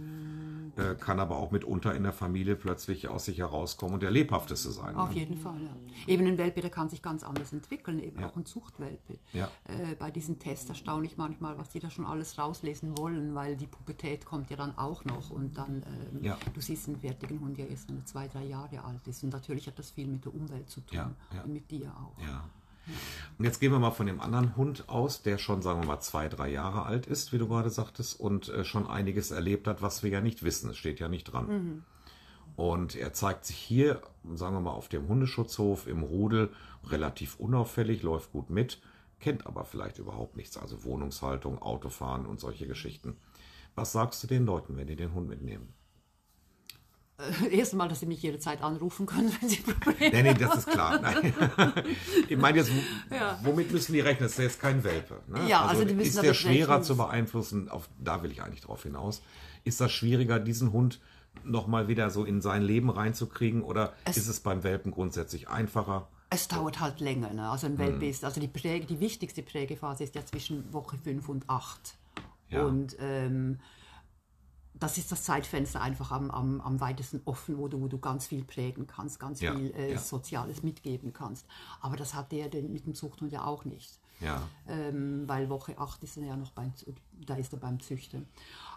äh, 0.77 0.95
kann 0.95 1.21
aber 1.21 1.37
auch 1.37 1.51
mitunter 1.51 1.95
in 1.95 2.03
der 2.05 2.15
Familie 2.15 2.57
plötzlich 2.57 3.07
aus 3.09 3.27
sich 3.27 3.39
herauskommen 3.39 3.95
und 3.95 4.03
der 4.03 4.11
lebhafteste 4.11 4.71
sein. 4.71 4.97
Auf 4.97 5.11
ne? 5.11 5.17
jeden 5.17 5.37
Fall, 5.37 5.61
ja. 5.63 5.71
Eben 6.07 6.27
ein 6.27 6.39
Welpe, 6.39 6.63
der 6.63 6.71
kann 6.71 6.89
sich 6.89 7.03
ganz 7.03 7.25
anders 7.25 7.53
entwickeln, 7.53 7.99
eben 8.03 8.19
Ja. 8.21 8.29
auch 8.29 8.37
ein 8.37 8.47
Zuchtwelpe. 8.47 9.19
Ja. 9.35 9.51
Äh, 9.65 9.95
bei 9.99 10.11
diesen 10.11 10.39
Tests 10.39 10.71
erstaune 10.71 11.05
ich 11.05 11.19
manchmal, 11.19 11.59
was 11.59 11.69
die 11.69 11.81
da 11.81 11.91
schon 11.91 12.07
alles 12.07 12.39
rauslesen 12.39 12.97
wollen, 12.97 13.35
weil 13.35 13.57
die 13.57 13.67
Pubertät 13.67 14.25
kommt 14.25 14.49
ja 14.49 14.57
dann 14.57 14.79
auch 14.79 15.05
noch 15.05 15.29
und 15.29 15.59
dann, 15.59 15.83
ähm, 16.15 16.25
Ja. 16.25 16.39
du 16.55 16.63
siehst 16.63 16.89
einen 16.89 16.97
fertigen 16.99 17.41
Hund 17.41 17.59
ja 17.59 17.67
erst, 17.67 17.91
wenn 17.91 17.99
er 17.99 18.07
zwei, 18.07 18.27
drei 18.27 18.45
Jahre 18.47 18.83
alt 18.85 19.07
ist 19.07 19.23
und 19.23 19.35
natürlich 19.35 19.67
hat 19.67 19.79
das 19.79 19.91
viel 19.91 20.07
mit 20.07 20.25
der 20.25 20.33
Umwelt 20.35 20.71
zu 20.71 20.81
tun 20.81 20.97
Ja, 20.97 21.11
ja. 21.35 21.43
und 21.43 21.53
mit 21.53 21.71
dir 21.71 21.93
auch. 21.95 22.17
Und 23.39 23.45
jetzt 23.45 23.61
gehen 23.61 23.73
wir 23.73 23.79
mal 23.79 23.93
von 23.93 24.07
dem 24.07 24.21
anderen 24.21 24.57
Hund 24.57 24.89
aus, 24.89 25.23
der 25.23 25.39
schon, 25.39 25.63
sagen 25.63 25.81
wir 25.83 25.87
mal, 25.87 26.01
zwei, 26.01 26.29
drei 26.29 26.51
Jahre 26.51 26.85
alt 26.85 27.07
ist, 27.07 27.33
wie 27.33 27.39
du 27.39 27.47
gerade 27.47 27.71
sagtest, 27.71 28.19
und 28.19 28.49
äh, 28.49 28.65
schon 28.65 28.87
einiges 28.87 29.31
erlebt 29.31 29.67
hat, 29.67 29.81
was 29.83 30.03
wir 30.03 30.11
ja 30.11 30.21
nicht 30.21 30.43
wissen. 30.43 30.71
Es 30.71 30.77
steht 30.77 31.01
ja 31.01 31.09
nicht 31.09 31.25
dran. 31.25 31.47
Und 32.57 32.97
er 32.97 33.13
zeigt 33.13 33.45
sich 33.45 33.57
hier, 33.57 34.03
sagen 34.35 34.57
wir 34.57 34.61
mal, 34.61 34.73
auf 34.73 34.89
dem 34.89 35.07
Hundeschutzhof 35.07 35.87
im 35.87 36.03
Rudel 36.03 36.51
relativ 36.89 37.37
unauffällig, 37.39 38.03
läuft 38.03 38.33
gut 38.33 38.51
mit, 38.51 38.81
kennt 39.21 39.47
aber 39.47 39.65
vielleicht 39.65 39.99
überhaupt 39.99 40.37
nichts, 40.37 40.57
also 40.57 40.83
Wohnungshaltung, 40.83 41.63
Autofahren 41.63 42.27
und 42.27 42.41
solche 42.41 42.67
Geschichten. 42.67 43.17
Was 43.77 43.93
sagst 43.93 44.23
du 44.25 44.27
den 44.27 44.45
Leuten, 44.45 44.77
wenn 44.77 44.89
die 44.89 44.97
den 44.97 45.15
Hund 45.15 45.29
mitnehmen? 45.29 45.73
Äh, 47.19 47.57
Erst 47.57 47.73
einmal, 47.73 47.89
dass 47.89 48.01
sie 48.01 48.07
mich 48.07 48.23
jederzeit 48.23 48.63
anrufen 48.63 49.07
können, 49.07 49.33
wenn 49.41 49.49
sie 49.49 49.57
Probleme 49.57 50.11
Nee, 50.13 50.23
nee, 50.23 50.35
das 50.35 50.57
ist 50.59 50.69
klar. 50.69 51.01
Nein. 51.01 51.33
Ich 52.29 52.37
meine 52.37 52.59
jetzt, 52.59 52.71
womit 53.43 53.73
müssen 53.73 53.93
die 53.93 54.01
rechnen? 54.01 54.25
Das 54.29 54.33
ist 54.33 54.39
jetzt 54.39 54.61
kein 54.61 54.85
Welpe. 54.85 55.21
Ne? 55.27 55.49
Ja, 55.49 55.65
also 55.67 55.85
die 55.85 55.95
müssen 55.95 56.09
ist 56.09 56.23
der 56.23 56.35
schwerer 56.35 56.69
rechnen. 56.75 56.85
zu 56.85 56.97
beeinflussen? 56.97 57.69
Auf, 57.69 57.89
da 57.99 58.23
will 58.23 58.31
ich 58.31 58.43
eigentlich 58.43 58.61
drauf 58.61 58.83
hinaus. 58.85 59.23
Ist 59.65 59.81
das 59.81 59.91
schwieriger, 59.93 60.39
diesen 60.39 60.73
Hund 60.73 61.01
nochmal 61.45 61.89
wieder 61.89 62.11
so 62.11 62.25
in 62.25 62.41
sein 62.41 62.63
Leben 62.63 62.91
reinzukriegen? 62.91 63.63
Oder 63.63 63.95
Es- 64.05 64.17
ist 64.17 64.29
es 64.29 64.41
beim 64.41 64.63
Welpen 64.63 64.93
grundsätzlich 64.93 65.49
einfacher? 65.49 66.09
Es 66.31 66.47
dauert 66.47 66.79
halt 66.79 67.01
länger. 67.01 67.33
Ne? 67.33 67.49
Also 67.49 67.67
ein 67.67 67.75
Mhm. 67.75 67.79
Welpe 67.79 68.07
ist, 68.07 68.25
also 68.25 68.41
die, 68.41 68.49
Präge, 68.49 68.87
die 68.87 69.01
wichtigste 69.01 69.43
Prägephase 69.43 70.05
ist 70.05 70.15
ja 70.15 70.25
zwischen 70.27 70.73
Woche 70.73 70.99
5 70.99 71.29
und 71.29 71.49
8. 71.49 71.95
Ja. 72.51 72.65
Und 72.65 72.97
ähm, 73.01 73.59
das 74.81 74.99
ist 74.99 75.11
das 75.11 75.25
Zeitfenster 75.25 75.81
einfach 75.81 76.13
am, 76.13 76.31
am, 76.31 76.61
am 76.61 76.81
weitesten 76.81 77.21
offen, 77.25 77.59
wo 77.59 77.69
du, 77.69 77.81
wo 77.81 77.89
du 77.89 77.99
ganz 77.99 78.27
viel 78.27 78.45
prägen 78.45 78.87
kannst, 78.87 79.19
ganz 79.19 79.41
Ja, 79.41 79.55
viel 79.55 79.71
äh, 79.75 79.93
ja. 79.93 79.99
Soziales 79.99 80.63
mitgeben 80.63 81.13
kannst. 81.13 81.47
Aber 81.81 81.97
das 81.97 82.15
hat 82.15 82.33
der 82.33 82.49
den, 82.49 82.73
mit 82.73 82.87
dem 82.87 82.95
Zuchthund 82.95 83.33
ja 83.33 83.45
auch 83.45 83.65
nicht. 83.65 83.99
Ja. 84.21 84.43
Ähm, 84.67 85.25
weil 85.29 85.49
Woche 85.49 85.79
8 85.79 86.03
ist 86.03 86.17
er 86.17 86.25
ja 86.25 86.37
noch 86.37 86.51
beim, 86.53 86.73
da 87.27 87.37
ist 87.37 87.53
er 87.53 87.59
beim 87.61 87.79
Züchten. 87.81 88.27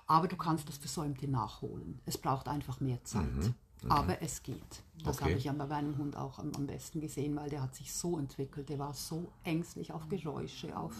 Aber 0.07 0.27
du 0.27 0.35
kannst 0.35 0.67
das 0.69 0.77
Versäumte 0.77 1.27
nachholen. 1.27 1.99
Es 2.05 2.17
braucht 2.17 2.47
einfach 2.47 2.79
mehr 2.79 3.03
Zeit. 3.03 3.53
Aber 3.89 4.21
es 4.21 4.43
geht. 4.43 4.61
Das 5.03 5.03
Mhm. 5.03 5.09
Okay. 5.09 5.23
habe 5.23 5.33
ich 5.33 5.43
ja 5.45 5.53
bei 5.53 5.65
meinem 5.65 5.97
Hund 5.97 6.15
auch 6.15 6.37
am, 6.37 6.51
am 6.55 6.67
besten 6.67 7.01
gesehen, 7.01 7.35
weil 7.35 7.49
der 7.49 7.63
hat 7.63 7.73
sich 7.75 7.91
so 7.91 8.19
entwickelt. 8.19 8.69
Der 8.69 8.77
war 8.77 8.93
so 8.93 9.31
ängstlich 9.43 9.91
auf 9.91 10.07
Geräusche, 10.09 10.77
auf 10.77 10.93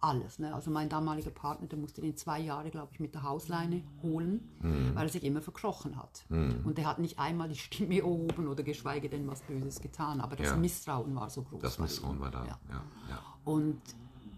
alles. 0.00 0.38
Ne? 0.38 0.54
Also 0.54 0.70
mein 0.70 0.88
damaliger 0.88 1.30
Partner, 1.30 1.66
der 1.66 1.78
musste 1.78 2.00
den 2.00 2.16
zwei 2.16 2.40
Jahre, 2.40 2.70
glaube 2.70 2.88
ich, 2.92 3.00
mit 3.00 3.14
der 3.14 3.22
Hausleine 3.22 3.82
holen, 4.02 4.48
Mhm. 4.60 4.94
weil 4.94 5.06
er 5.06 5.08
sich 5.08 5.24
immer 5.24 5.40
verkrochen 5.42 5.96
hat. 5.96 6.24
Und 6.28 6.78
der 6.78 6.86
hat 6.86 6.98
nicht 6.98 7.18
einmal 7.18 7.48
die 7.48 7.56
Stimme 7.56 7.98
erhoben 8.00 8.48
oder 8.48 8.62
geschweige 8.62 9.08
denn 9.08 9.26
was 9.28 9.42
Böses 9.42 9.80
getan. 9.80 10.20
Aber 10.20 10.36
das 10.36 10.48
Ja. 10.48 10.56
Misstrauen 10.56 11.14
war 11.14 11.30
so 11.30 11.42
groß. 11.42 11.60
Das 11.62 11.78
Misstrauen 11.78 12.20
war 12.20 12.30
da. 12.30 12.44
Ja. 12.46 12.58
Ja. 12.68 12.84
Ja. 13.10 13.22
Und 13.44 13.80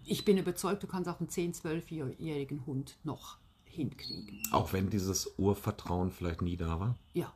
ich 0.05 0.25
bin 0.25 0.37
überzeugt, 0.37 0.81
du 0.83 0.87
kannst 0.87 1.09
auch 1.09 1.19
einen 1.19 1.29
10-, 1.29 1.53
12-jährigen 1.53 2.65
Hund 2.65 2.97
noch 3.03 3.37
hinkriegen. 3.65 4.41
Auch 4.51 4.73
wenn 4.73 4.89
dieses 4.89 5.33
Urvertrauen 5.37 6.11
vielleicht 6.11 6.41
nie 6.41 6.57
da 6.57 6.79
war? 6.79 6.95
Ja. 7.13 7.31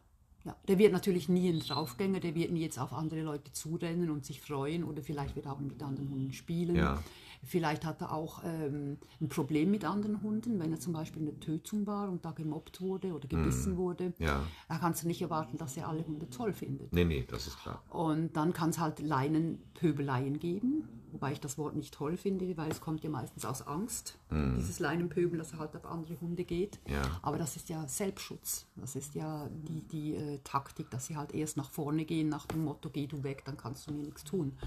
Ja, 0.46 0.56
der 0.68 0.78
wird 0.78 0.94
natürlich 0.94 1.28
nie 1.28 1.50
ein 1.50 1.60
Draufgänger, 1.60 2.20
der 2.20 2.36
wird 2.36 2.52
nie 2.52 2.62
jetzt 2.62 2.80
auf 2.80 2.94
andere 2.94 3.22
Leute 3.24 3.52
zurennen 3.52 4.12
und 4.12 4.25
sich 4.25 4.42
freuen 4.42 4.84
oder 4.84 5.02
vielleicht 5.02 5.36
wird 5.36 5.48
er 5.48 5.54
auch 5.54 5.60
mit 5.60 5.82
anderen 5.82 6.10
Hunden 6.10 6.34
spielen. 6.34 6.75
Ja. 6.75 7.02
Vielleicht 7.44 7.84
hat 7.86 8.02
er 8.02 8.12
auch 8.12 8.44
ähm, 8.44 8.98
ein 9.22 9.30
Problem 9.30 9.72
mit 9.72 9.86
anderen 9.86 10.22
Hunden, 10.22 10.60
wenn 10.60 10.72
er 10.72 10.80
zum 10.80 10.94
Beispiel 10.94 11.22
in 11.24 11.25
der 11.28 11.40
Tötung 11.40 11.86
war 11.86 12.10
und 12.10 12.25
da 12.25 12.32
gemobbt 12.32 12.82
wurde 12.82 13.14
oder 13.14 13.28
gebissen 13.28 13.78
wurde. 13.78 14.14
Mhm. 14.20 14.25
Ja. 14.25 14.43
Da 14.67 14.78
kannst 14.78 15.04
du 15.04 15.08
nicht 15.08 15.22
erwarten, 15.22 15.58
dass 15.58 15.78
er 15.78 15.88
alle 15.88 16.06
Hunde 16.06 16.30
toll 16.30 16.54
findet. 16.54 16.93
Nee, 16.93 17.06
nee, 17.06 17.26
das 17.28 17.48
ist 17.48 17.60
klar. 17.60 17.84
Und 17.89 18.36
dann 18.36 18.54
kann 18.54 18.69
es 18.69 18.80
halt 18.80 19.00
Leinenpöbeleien 19.00 20.39
geben, 20.39 20.88
wobei 21.15 21.32
ich 21.32 21.39
das 21.39 21.58
Wort 21.58 21.75
nicht 21.75 21.93
toll 21.93 22.17
finde, 22.17 22.56
weil 22.58 22.69
es 22.69 22.82
kommt 22.82 23.04
ja 23.04 23.10
meistens 23.10 23.45
aus 23.45 23.62
Angst, 23.65 24.17
dieses 24.32 24.80
Leinenpöbeln, 24.80 25.39
dass 25.39 25.54
er 25.54 25.60
halt 25.60 25.75
auf 25.75 25.86
andere 25.86 26.19
Hunde 26.19 26.43
geht. 26.43 26.78
Ja. 26.88 27.01
Aber 27.21 27.38
das 27.38 27.56
ist 27.56 27.69
ja 27.69 27.88
Selbstschutz. 27.88 28.67
Das 28.75 28.95
ist 28.95 29.15
ja 29.15 29.49
die, 29.49 29.82
die 29.82 30.15
äh, 30.15 30.39
Taktik, 30.43 30.89
dass 30.91 31.06
sie 31.08 31.15
halt 31.15 31.34
erst 31.34 31.56
nach 31.58 31.71
vorne 31.71 32.04
gehen, 32.06 32.28
nach 32.30 32.45
dem 32.45 32.65
Motto, 32.65 32.89
geh 32.89 33.08
du 33.08 33.23
weg, 33.23 33.43
dann 33.45 33.56
kannst 33.58 33.88
du 33.89 33.93
mir 33.93 34.04
nichts 34.04 34.23
tun. 34.25 34.58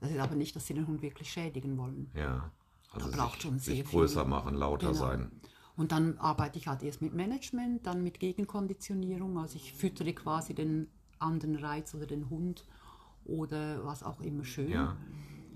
Das 0.00 0.10
ist 0.10 0.18
aber 0.18 0.34
nicht, 0.36 0.54
dass 0.54 0.66
sie 0.66 0.74
den 0.74 0.86
Hund 0.86 1.00
wirklich 1.02 1.30
schädigen 1.32 1.76
wollen. 1.78 2.10
Ja. 2.14 2.50
Also 2.92 3.10
Da 3.10 3.16
braucht 3.16 3.32
sich, 3.34 3.42
schon 3.42 3.58
sehr 3.58 3.74
sich 3.76 3.84
viel. 3.88 3.98
größer 4.00 4.24
machen, 4.24 4.54
lauter 4.54 4.88
Genau. 4.92 4.98
sein. 4.98 5.30
Und 5.76 5.92
dann 5.92 6.18
arbeite 6.18 6.58
ich 6.58 6.66
halt 6.68 6.82
erst 6.82 7.00
mit 7.02 7.14
Management, 7.14 7.86
dann 7.86 8.02
mit 8.02 8.20
Gegenkonditionierung. 8.20 9.38
Also 9.38 9.56
ich 9.56 9.72
füttere 9.72 10.12
quasi 10.12 10.54
den 10.54 10.88
anderen 11.18 11.56
Reiz 11.56 11.94
oder 11.94 12.06
den 12.06 12.28
Hund 12.30 12.64
oder 13.24 13.84
was 13.84 14.02
auch 14.02 14.20
immer 14.20 14.44
schön, 14.44 14.70
Ja. 14.70 14.96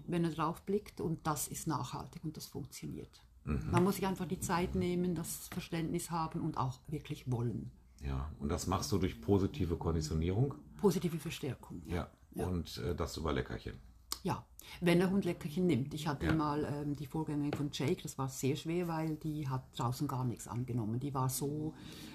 Wenn 0.07 0.25
er 0.25 0.31
drauf 0.31 0.63
blickt. 0.63 1.01
Und 1.01 1.27
das 1.27 1.49
ist 1.49 1.67
nachhaltig 1.67 2.25
und 2.25 2.37
das 2.37 2.47
funktioniert. 2.47 3.23
Mhm. 3.45 3.71
Man 3.71 3.85
muss 3.85 3.97
sich 3.97 4.07
einfach 4.07 4.27
die 4.27 4.41
Zeit 4.41 4.75
nehmen, 4.75 5.15
das 5.15 5.49
Verständnis 5.49 6.11
haben 6.11 6.41
und 6.41 6.57
auch 6.57 6.81
wirklich 6.89 7.31
wollen. 7.31 7.71
Ja. 8.05 8.31
Und 8.39 8.49
das 8.49 8.67
machst 8.67 8.91
du 8.93 8.99
durch 8.99 9.21
positive 9.21 9.77
Konditionierung? 9.77 10.55
Positive 10.77 11.19
Verstärkung. 11.19 11.83
Ja. 11.87 12.09
Und 12.35 12.79
äh, 12.79 12.95
das 12.95 13.17
über 13.17 13.33
Leckerchen. 13.33 13.79
Ja, 14.23 14.45
wenn 14.81 14.99
der 15.01 15.11
Hund 15.11 15.25
Leckerchen 15.25 15.67
nimmt. 15.67 15.93
Ich 15.95 16.07
hatte 16.07 16.27
Ja. 16.27 16.33
mal 16.35 16.65
ähm, 16.65 16.95
die 16.97 17.07
Vorgängerin 17.07 17.53
von 17.53 17.71
Jake, 17.73 18.03
das 18.03 18.17
war 18.19 18.29
sehr 18.29 18.55
schwer, 18.57 18.87
weil 18.89 19.17
die 19.17 19.49
hat 19.49 19.65
draußen 19.77 20.07
gar 20.09 20.25
nichts 20.25 20.47
angenommen. 20.49 21.01
Die 21.01 21.13
war 21.13 21.29
so 21.29 21.75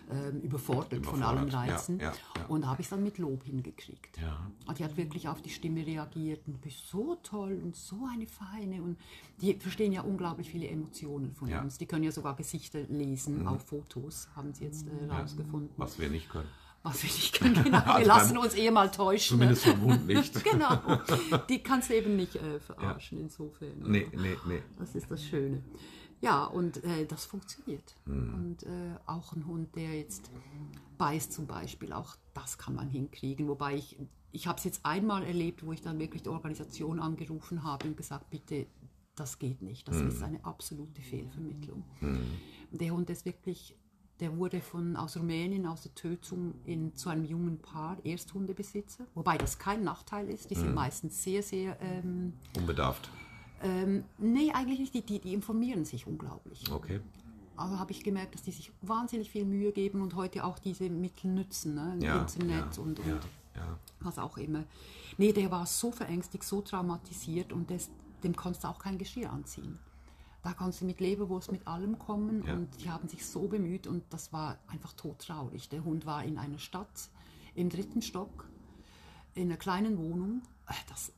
ähm, 0.09 0.39
überfordert, 0.39 1.05
von 1.05 1.21
allen 1.21 1.49
Reizen. 1.49 1.99
ja, 1.99 2.13
ja. 2.37 2.45
Und 2.47 2.61
da 2.61 2.67
habe 2.67 2.79
ich 2.81 2.85
es 2.85 2.91
dann 2.91 3.03
mit 3.03 3.17
Lob 3.17 3.43
hingekriegt. 3.43 4.17
Ja. 4.21 4.49
Und 4.65 4.79
die 4.79 4.85
hat 4.85 4.95
wirklich 4.95 5.27
auf 5.27 5.41
die 5.41 5.49
Stimme 5.49 5.85
reagiert 5.85 6.47
und 6.47 6.61
bist 6.61 6.87
so 6.87 7.15
toll 7.21 7.59
und 7.61 7.75
so 7.75 8.07
eine 8.09 8.25
feine. 8.25 8.81
Und 8.81 8.97
die 9.41 9.53
verstehen 9.55 9.91
ja 9.91 10.01
unglaublich 10.01 10.49
viele 10.49 10.67
Emotionen 10.69 11.33
von. 11.33 11.49
Mhm. 11.49 11.59
uns. 11.59 11.77
Die 11.77 11.85
können 11.85 12.05
ja 12.05 12.11
sogar 12.11 12.35
Gesichter 12.37 12.83
lesen 12.83 13.45
auf 13.47 13.65
Fotos, 13.65 14.29
haben 14.35 14.53
sie 14.53 14.63
jetzt 14.63 14.87
äh, 14.87 15.11
rausgefunden. 15.11 15.71
Was 15.75 15.99
wir 15.99 16.09
nicht 16.09 16.29
können. 16.29 16.47
Was 16.89 17.03
wir 17.03 17.09
nicht 17.09 17.33
können, 17.39 17.63
genau. 17.63 17.77
Wir 17.85 17.95
Also 17.95 18.07
lassen 18.07 18.33
beim- 18.35 18.43
uns 18.43 18.53
eher 18.53 18.71
mal 18.71 18.91
täuschen. 18.91 19.37
Zumindest 19.37 19.65
vom 19.65 19.81
Hund 19.81 20.07
nicht. 20.07 20.43
genau. 20.43 20.79
Die 21.49 21.59
kannst 21.63 21.89
du 21.89 21.95
eben 21.95 22.15
nicht 22.15 22.35
äh, 22.35 22.59
verarschen 22.59 23.19
insofern. 23.19 23.79
Nee, 23.85 24.07
nee, 24.15 24.35
nee. 24.47 24.61
Das 24.77 24.95
ist 24.95 25.09
das 25.11 25.23
Schöne. 25.23 25.61
Ja, 26.21 26.45
und 26.45 26.83
äh, 26.83 27.05
das 27.05 27.25
funktioniert. 27.25 27.95
Hm. 28.05 28.33
Und 28.33 28.63
äh, 28.63 28.95
auch 29.05 29.33
ein 29.33 29.45
Hund, 29.45 29.75
der 29.75 29.97
jetzt 29.99 30.31
beißt 30.97 31.31
zum 31.31 31.45
Beispiel, 31.45 31.93
auch 31.93 32.15
das 32.33 32.57
kann 32.57 32.73
man 32.73 32.89
hinkriegen. 32.89 33.47
Wobei 33.47 33.75
ich, 33.75 33.97
ich 34.31 34.47
habe 34.47 34.57
es 34.57 34.63
jetzt 34.63 34.83
einmal 34.83 35.23
erlebt, 35.23 35.63
wo 35.65 35.73
ich 35.73 35.81
dann 35.81 35.99
wirklich 35.99 36.23
die 36.23 36.29
Organisation 36.29 36.99
angerufen 36.99 37.63
habe 37.63 37.87
und 37.87 37.97
gesagt, 37.97 38.29
bitte, 38.31 38.65
das 39.15 39.37
geht 39.39 39.61
nicht. 39.61 39.87
Das 39.87 39.97
Hm. 39.97 40.07
ist 40.07 40.21
eine 40.23 40.43
absolute 40.43 41.01
Fehlvermittlung. 41.01 41.83
Der 42.71 42.91
Hund 42.91 43.09
ist 43.11 43.25
wirklich, 43.25 43.75
der 44.19 44.35
wurde 44.37 44.61
von, 44.61 44.95
aus 44.95 45.17
Rumänien, 45.17 45.65
aus 45.65 45.81
der 45.83 45.93
Tötung 45.93 46.55
in, 46.65 46.95
zu 46.95 47.09
einem 47.09 47.25
jungen 47.25 47.59
Paar, 47.59 47.97
Ersthundebesitzer. 48.03 49.05
Wobei 49.13 49.37
das 49.37 49.59
kein 49.59 49.83
Nachteil 49.83 50.29
ist. 50.29 50.49
Die 50.49 50.55
sind 50.55 50.73
meistens 50.73 51.23
sehr, 51.23 51.43
sehr... 51.43 51.77
Ähm, 51.81 52.33
Unbedarft. 52.57 53.09
ähm, 53.61 54.03
nee, 54.17 54.51
eigentlich 54.51 54.79
nicht. 54.79 54.93
Die, 54.93 55.01
die, 55.01 55.19
die 55.19 55.33
informieren 55.33 55.85
sich 55.85 56.07
unglaublich. 56.07 56.71
Okay. 56.71 56.99
Aber 57.55 57.79
habe 57.79 57.91
ich 57.91 58.03
gemerkt, 58.03 58.35
dass 58.35 58.43
die 58.43 58.51
sich 58.51 58.71
wahnsinnig 58.81 59.31
viel 59.31 59.45
Mühe 59.45 59.71
geben 59.71 60.01
und 60.01 60.15
heute 60.15 60.43
auch 60.43 60.59
diese 60.59 60.89
Mittel 60.89 61.31
nützen, 61.31 61.73
ne? 61.73 61.97
Ja. 61.99 62.21
Internet 62.21 62.77
ja, 62.77 62.83
und, 62.83 62.99
und 62.99 63.07
ja, 63.55 63.79
was 63.99 64.19
auch 64.19 64.37
immer. 64.37 64.63
Nee, 65.17 65.33
der 65.33 65.49
war 65.49 65.65
so 65.65 65.91
verängstigt, 65.91 66.43
so 66.43 66.61
traumatisiert 66.61 67.51
und 67.51 67.71
das, 67.71 67.89
dem 68.23 68.35
konntest 68.35 68.63
du 68.63 68.67
auch 68.67 68.77
kein 68.77 68.99
Geschirr 68.99 69.31
anziehen. 69.31 69.79
Da 70.47 70.53
konntest 70.53 70.79
du 70.79 70.85
mit 70.85 71.01
Leberwurst, 71.01 71.51
mit 71.51 71.67
allem 71.67 71.99
kommen 71.99 72.41
Ja. 72.47 72.53
und 72.53 72.69
die 72.81 72.89
haben 72.89 73.09
sich 73.09 73.25
so 73.25 73.49
bemüht 73.49 73.85
und 73.85 74.01
das 74.11 74.31
war 74.31 74.57
einfach 74.67 74.93
todtraurig. 74.93 75.67
Der 75.67 75.83
Hund 75.83 76.05
war 76.05 76.23
in 76.23 76.37
einer 76.37 76.57
Stadt 76.57 77.09
im 77.53 77.67
dritten 77.69 78.01
Stock, 78.01 78.47
in 79.35 79.49
einer 79.49 79.57
kleinen 79.57 79.97
Wohnung. 79.97 80.41
Äh, 80.69 80.73
Das, 80.87 81.11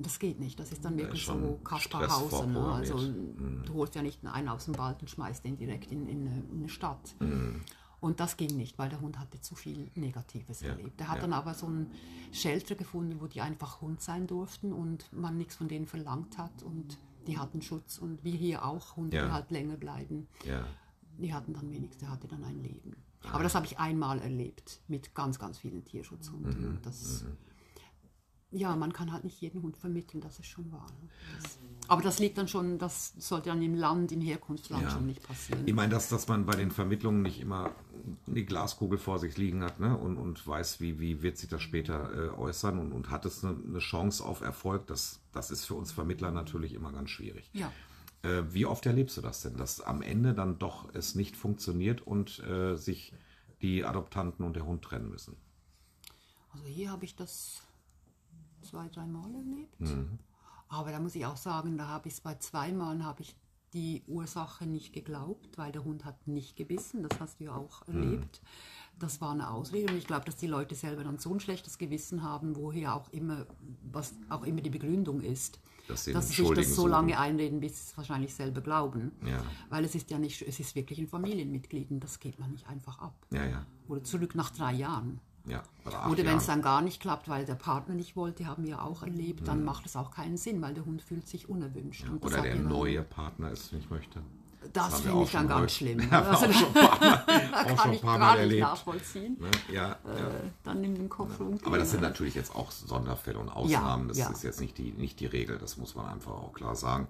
das 0.00 0.18
geht 0.18 0.40
nicht. 0.40 0.58
Das 0.58 0.72
ist 0.72 0.84
dann 0.84 0.98
wirklich 0.98 1.22
schon 1.22 1.42
so 1.42 1.60
Kasperhausen. 1.62 2.52
Ne? 2.54 2.60
Also 2.72 2.98
du 2.98 3.74
holst 3.74 3.94
ja 3.94 4.02
nicht 4.02 4.26
einen 4.26 4.48
aus 4.48 4.64
dem 4.64 4.76
Wald 4.78 5.00
und 5.00 5.08
schmeißt 5.10 5.44
den 5.44 5.56
direkt 5.56 5.92
in, 5.92 6.08
in, 6.08 6.26
eine- 6.26 6.42
in 6.50 6.58
eine 6.58 6.68
Stadt. 6.68 7.14
Mhm. 7.20 7.60
Und 8.00 8.18
das 8.18 8.36
ging 8.36 8.56
nicht, 8.56 8.76
weil 8.78 8.88
der 8.88 9.00
Hund 9.00 9.16
hatte 9.20 9.40
zu 9.40 9.54
viel 9.54 9.92
Negatives 9.94 10.60
Ja, 10.60 10.70
erlebt. 10.70 11.00
Er 11.00 11.06
hat 11.08 11.16
ja. 11.18 11.22
dann 11.22 11.32
aber 11.34 11.54
so 11.54 11.68
ein 11.68 11.92
Shelter 12.32 12.74
gefunden, 12.74 13.20
wo 13.20 13.28
die 13.28 13.40
einfach 13.42 13.80
Hund 13.80 14.00
sein 14.02 14.26
durften 14.26 14.72
und 14.72 15.10
man 15.12 15.38
nichts 15.38 15.54
von 15.54 15.68
denen 15.68 15.86
verlangt 15.86 16.36
hat 16.36 16.64
und 16.64 16.98
die 17.26 17.38
hatten 17.38 17.62
Schutz 17.62 17.98
und 17.98 18.22
wir 18.24 18.32
hier 18.34 18.64
auch 18.64 18.96
Hunde, 18.96 19.16
Ja. 19.16 19.26
die 19.26 19.32
halt 19.32 19.50
länger 19.50 19.76
bleiben. 19.76 20.28
Ja. 20.44 20.66
Die 21.18 21.32
hatten 21.32 21.52
dann 21.54 21.70
wenigstens, 21.70 21.98
der 22.00 22.10
hatte 22.10 22.26
dann 22.28 22.42
ein 22.44 22.62
Leben. 22.62 22.96
Ah. 23.24 23.34
Aber 23.34 23.42
das 23.42 23.54
habe 23.54 23.66
ich 23.66 23.78
einmal 23.78 24.18
erlebt 24.20 24.80
mit 24.88 25.14
ganz, 25.14 25.38
ganz 25.38 25.58
vielen 25.58 25.84
Tierschutzhunden. 25.84 26.72
Mhm, 26.74 26.78
das, 26.82 27.24
Ja, 28.56 28.76
man 28.76 28.92
kann 28.92 29.12
halt 29.12 29.24
nicht 29.24 29.40
jeden 29.40 29.62
Hund 29.62 29.76
vermitteln, 29.76 30.20
das 30.20 30.38
ist 30.38 30.46
schon 30.46 30.70
wahr. 30.70 30.86
ne? 31.02 31.08
Das, 31.42 31.58
aber 31.88 32.02
das 32.02 32.18
liegt 32.20 32.38
dann 32.38 32.46
schon, 32.48 32.78
das 32.78 33.12
sollte 33.18 33.50
dann 33.50 33.60
im 33.62 33.74
Land, 33.74 34.12
im 34.12 34.20
Herkunftsland 34.20 34.84
Ja. 34.84 34.90
schon 34.90 35.06
nicht 35.06 35.22
passieren. 35.22 35.62
Ich 35.66 35.74
meine, 35.74 35.90
dass, 35.92 36.08
dass 36.08 36.28
man 36.28 36.46
bei 36.46 36.54
den 36.54 36.70
Vermittlungen 36.70 37.22
nicht 37.22 37.40
immer 37.40 37.72
die 38.26 38.46
Glaskugel 38.46 38.96
vor 38.98 39.18
sich 39.18 39.36
liegen 39.36 39.62
hat 39.64 39.80
ne? 39.80 39.96
und, 39.96 40.16
und 40.16 40.46
weiß, 40.46 40.80
wie, 40.80 41.00
wie 41.00 41.22
wird 41.22 41.36
sich 41.36 41.48
das 41.48 41.62
später 41.62 42.12
äh, 42.14 42.28
äußern 42.30 42.78
und, 42.78 42.92
und 42.92 43.10
hat 43.10 43.26
es 43.26 43.44
eine, 43.44 43.56
eine 43.56 43.78
Chance 43.80 44.24
auf 44.24 44.40
Erfolg, 44.40 44.86
das, 44.86 45.20
das 45.32 45.50
ist 45.50 45.64
für 45.64 45.74
uns 45.74 45.90
Vermittler 45.92 46.30
natürlich 46.30 46.74
immer 46.74 46.92
ganz 46.92 47.10
schwierig. 47.10 47.50
Ja. 47.54 47.72
Äh, 48.22 48.44
wie 48.54 48.66
oft 48.66 48.86
erlebst 48.86 49.16
du 49.16 49.20
das 49.20 49.42
denn, 49.42 49.56
dass 49.56 49.80
am 49.80 50.00
Ende 50.00 50.32
dann 50.32 50.58
doch 50.58 50.94
es 50.94 51.14
nicht 51.14 51.36
funktioniert 51.36 52.06
und 52.06 52.38
äh, 52.44 52.76
sich 52.76 53.12
die 53.62 53.84
Adoptanten 53.84 54.44
und 54.44 54.54
der 54.56 54.64
Hund 54.64 54.82
trennen 54.82 55.10
müssen? 55.10 55.36
Also 56.52 56.66
hier 56.66 56.90
habe 56.90 57.04
ich 57.04 57.16
das 57.16 57.60
zwei, 58.64 58.88
dreimal 58.88 59.32
erlebt. 59.34 59.80
Mhm. 59.80 60.18
Aber 60.68 60.90
da 60.90 60.98
muss 60.98 61.14
ich 61.14 61.24
auch 61.26 61.36
sagen, 61.36 61.78
da 61.78 61.86
habe 61.88 62.08
ich 62.08 62.14
es 62.14 62.20
bei 62.20 62.34
zwei 62.36 62.72
Malen 62.72 63.04
habe 63.04 63.22
ich 63.22 63.36
die 63.74 64.02
Ursache 64.06 64.66
nicht 64.66 64.92
geglaubt, 64.92 65.58
weil 65.58 65.72
der 65.72 65.84
Hund 65.84 66.04
hat 66.04 66.28
nicht 66.28 66.56
gebissen. 66.56 67.02
Das 67.08 67.18
hast 67.20 67.40
du 67.40 67.44
ja 67.44 67.54
auch 67.56 67.86
Mhm. 67.88 67.94
erlebt. 68.02 68.40
Das 69.00 69.20
war 69.20 69.32
eine 69.32 69.50
Ausrede 69.50 69.92
und 69.92 69.98
ich 69.98 70.06
glaube, 70.06 70.24
dass 70.26 70.36
die 70.36 70.46
Leute 70.46 70.76
selber 70.76 71.02
dann 71.02 71.18
so 71.18 71.32
ein 71.34 71.40
schlechtes 71.40 71.78
Gewissen 71.78 72.22
haben, 72.22 72.54
woher 72.54 72.94
auch 72.94 73.08
immer, 73.12 73.46
was 73.90 74.14
auch 74.28 74.44
immer 74.44 74.60
die 74.60 74.70
Begründung 74.70 75.20
ist, 75.20 75.58
Dass 75.88 76.04
sie 76.04 76.12
dass 76.12 76.28
sie 76.28 76.44
sich 76.46 76.50
das 76.54 76.76
so 76.76 76.86
lange 76.86 77.18
einreden, 77.18 77.58
bis 77.58 77.72
sie 77.76 77.90
es 77.90 77.96
wahrscheinlich 77.96 78.32
selber 78.32 78.60
glauben. 78.60 79.10
Ja. 79.26 79.42
Weil 79.70 79.84
es 79.84 79.96
ist 79.96 80.08
ja 80.12 80.18
nicht, 80.20 80.40
es 80.42 80.60
ist 80.60 80.76
wirklich 80.76 81.00
ein 81.00 81.08
Familienmitglied 81.08 81.90
und 81.90 81.98
das 82.00 82.20
geht 82.20 82.38
man 82.38 82.52
nicht 82.52 82.68
einfach 82.68 83.00
ab. 83.00 83.26
Ja, 83.32 83.44
ja, 83.44 83.66
Oder 83.88 84.04
zurück 84.04 84.36
nach 84.36 84.50
drei 84.50 84.72
Jahren. 84.74 85.20
Ja. 85.46 85.62
Oder, 86.10 86.24
wenn 86.24 86.38
es 86.38 86.46
dann 86.46 86.62
gar 86.62 86.80
nicht 86.80 87.00
klappt, 87.00 87.28
weil 87.28 87.44
der 87.44 87.54
Partner 87.56 87.94
nicht 87.94 88.16
wollte, 88.16 88.46
haben 88.46 88.64
wir 88.66 88.82
auch 88.82 89.02
erlebt, 89.02 89.46
dann 89.46 89.64
macht 89.64 89.84
es 89.86 89.96
auch 89.96 90.10
keinen 90.10 90.36
Sinn, 90.38 90.62
weil 90.62 90.72
der 90.74 90.84
Hund 90.86 91.02
fühlt 91.02 91.28
sich 91.28 91.48
unerwünscht. 91.48 92.08
Und 92.08 92.24
das 92.24 92.32
Oder 92.32 92.42
der 92.42 92.52
ja 92.52 92.56
dann- 92.56 92.68
neue 92.68 93.02
Partner 93.02 93.50
es 93.52 93.70
nicht 93.72 93.90
möchte. 93.90 94.20
Das 94.72 95.04
wir 95.04 95.10
finde 95.10 95.24
ich 95.24 95.30
dann 95.32 95.46
ganz 95.46 95.72
schlimm. 95.72 95.98
Wir 96.10 96.10
Also, 96.26 96.46
auch 96.46 96.52
schon 96.54 96.68
ein 96.68 96.72
paar 96.72 96.98
Mal, 96.98 97.24
da 97.26 97.60
auch 97.60 97.66
kann 97.66 97.76
schon 97.76 97.90
ein 97.90 97.92
ich 97.92 98.00
paar 98.00 98.18
gar 98.18 98.26
Mal 98.28 98.32
nicht 98.32 98.40
erlebt. 98.40 98.60
nachvollziehen. 98.62 99.36
Ne? 99.38 99.50
Ja, 99.70 99.88
ja. 99.90 99.98
Dann 100.62 100.82
in 100.84 100.94
den 100.94 101.08
Kopf 101.10 101.38
rum. 101.38 101.58
Aber 101.66 101.76
das 101.76 101.90
sind 101.90 102.00
natürlich 102.00 102.34
jetzt 102.34 102.54
auch 102.56 102.70
Sonderfälle 102.70 103.38
und 103.38 103.50
Ausnahmen. 103.50 104.08
das 104.08 104.16
ja. 104.16 104.30
ist 104.30 104.42
jetzt 104.42 104.62
nicht 104.62 104.78
die, 104.78 104.92
nicht 104.92 105.20
die 105.20 105.26
Regel, 105.26 105.58
das 105.58 105.76
muss 105.76 105.94
man 105.94 106.06
einfach 106.06 106.30
auch 106.32 106.54
klar 106.54 106.74
sagen. 106.76 107.08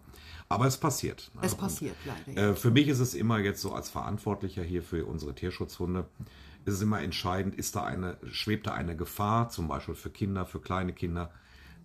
Aber 0.48 0.66
es 0.66 0.76
passiert. 0.78 1.30
ne? 1.34 1.42
Es 1.44 1.52
Und, 1.52 1.60
passiert 1.60 1.94
leider. 2.04 2.40
ja. 2.42 2.50
Äh, 2.50 2.54
für 2.56 2.72
mich 2.72 2.88
ist 2.88 2.98
es 2.98 3.14
immer 3.14 3.38
jetzt 3.38 3.60
so 3.62 3.72
als 3.72 3.88
Verantwortlicher 3.88 4.64
hier 4.64 4.82
für 4.82 5.06
unsere 5.06 5.32
Tierschutzhunde, 5.32 6.06
ist 6.64 6.74
es 6.74 6.82
immer 6.82 7.00
entscheidend, 7.02 7.54
ist 7.54 7.76
da 7.76 7.84
eine, 7.84 8.16
schwebt 8.30 8.66
da 8.66 8.72
eine 8.74 8.96
Gefahr, 8.96 9.48
zum 9.50 9.68
Beispiel 9.68 9.94
für 9.94 10.10
Kinder, 10.10 10.46
für 10.46 10.60
kleine 10.60 10.92
Kinder, 10.92 11.30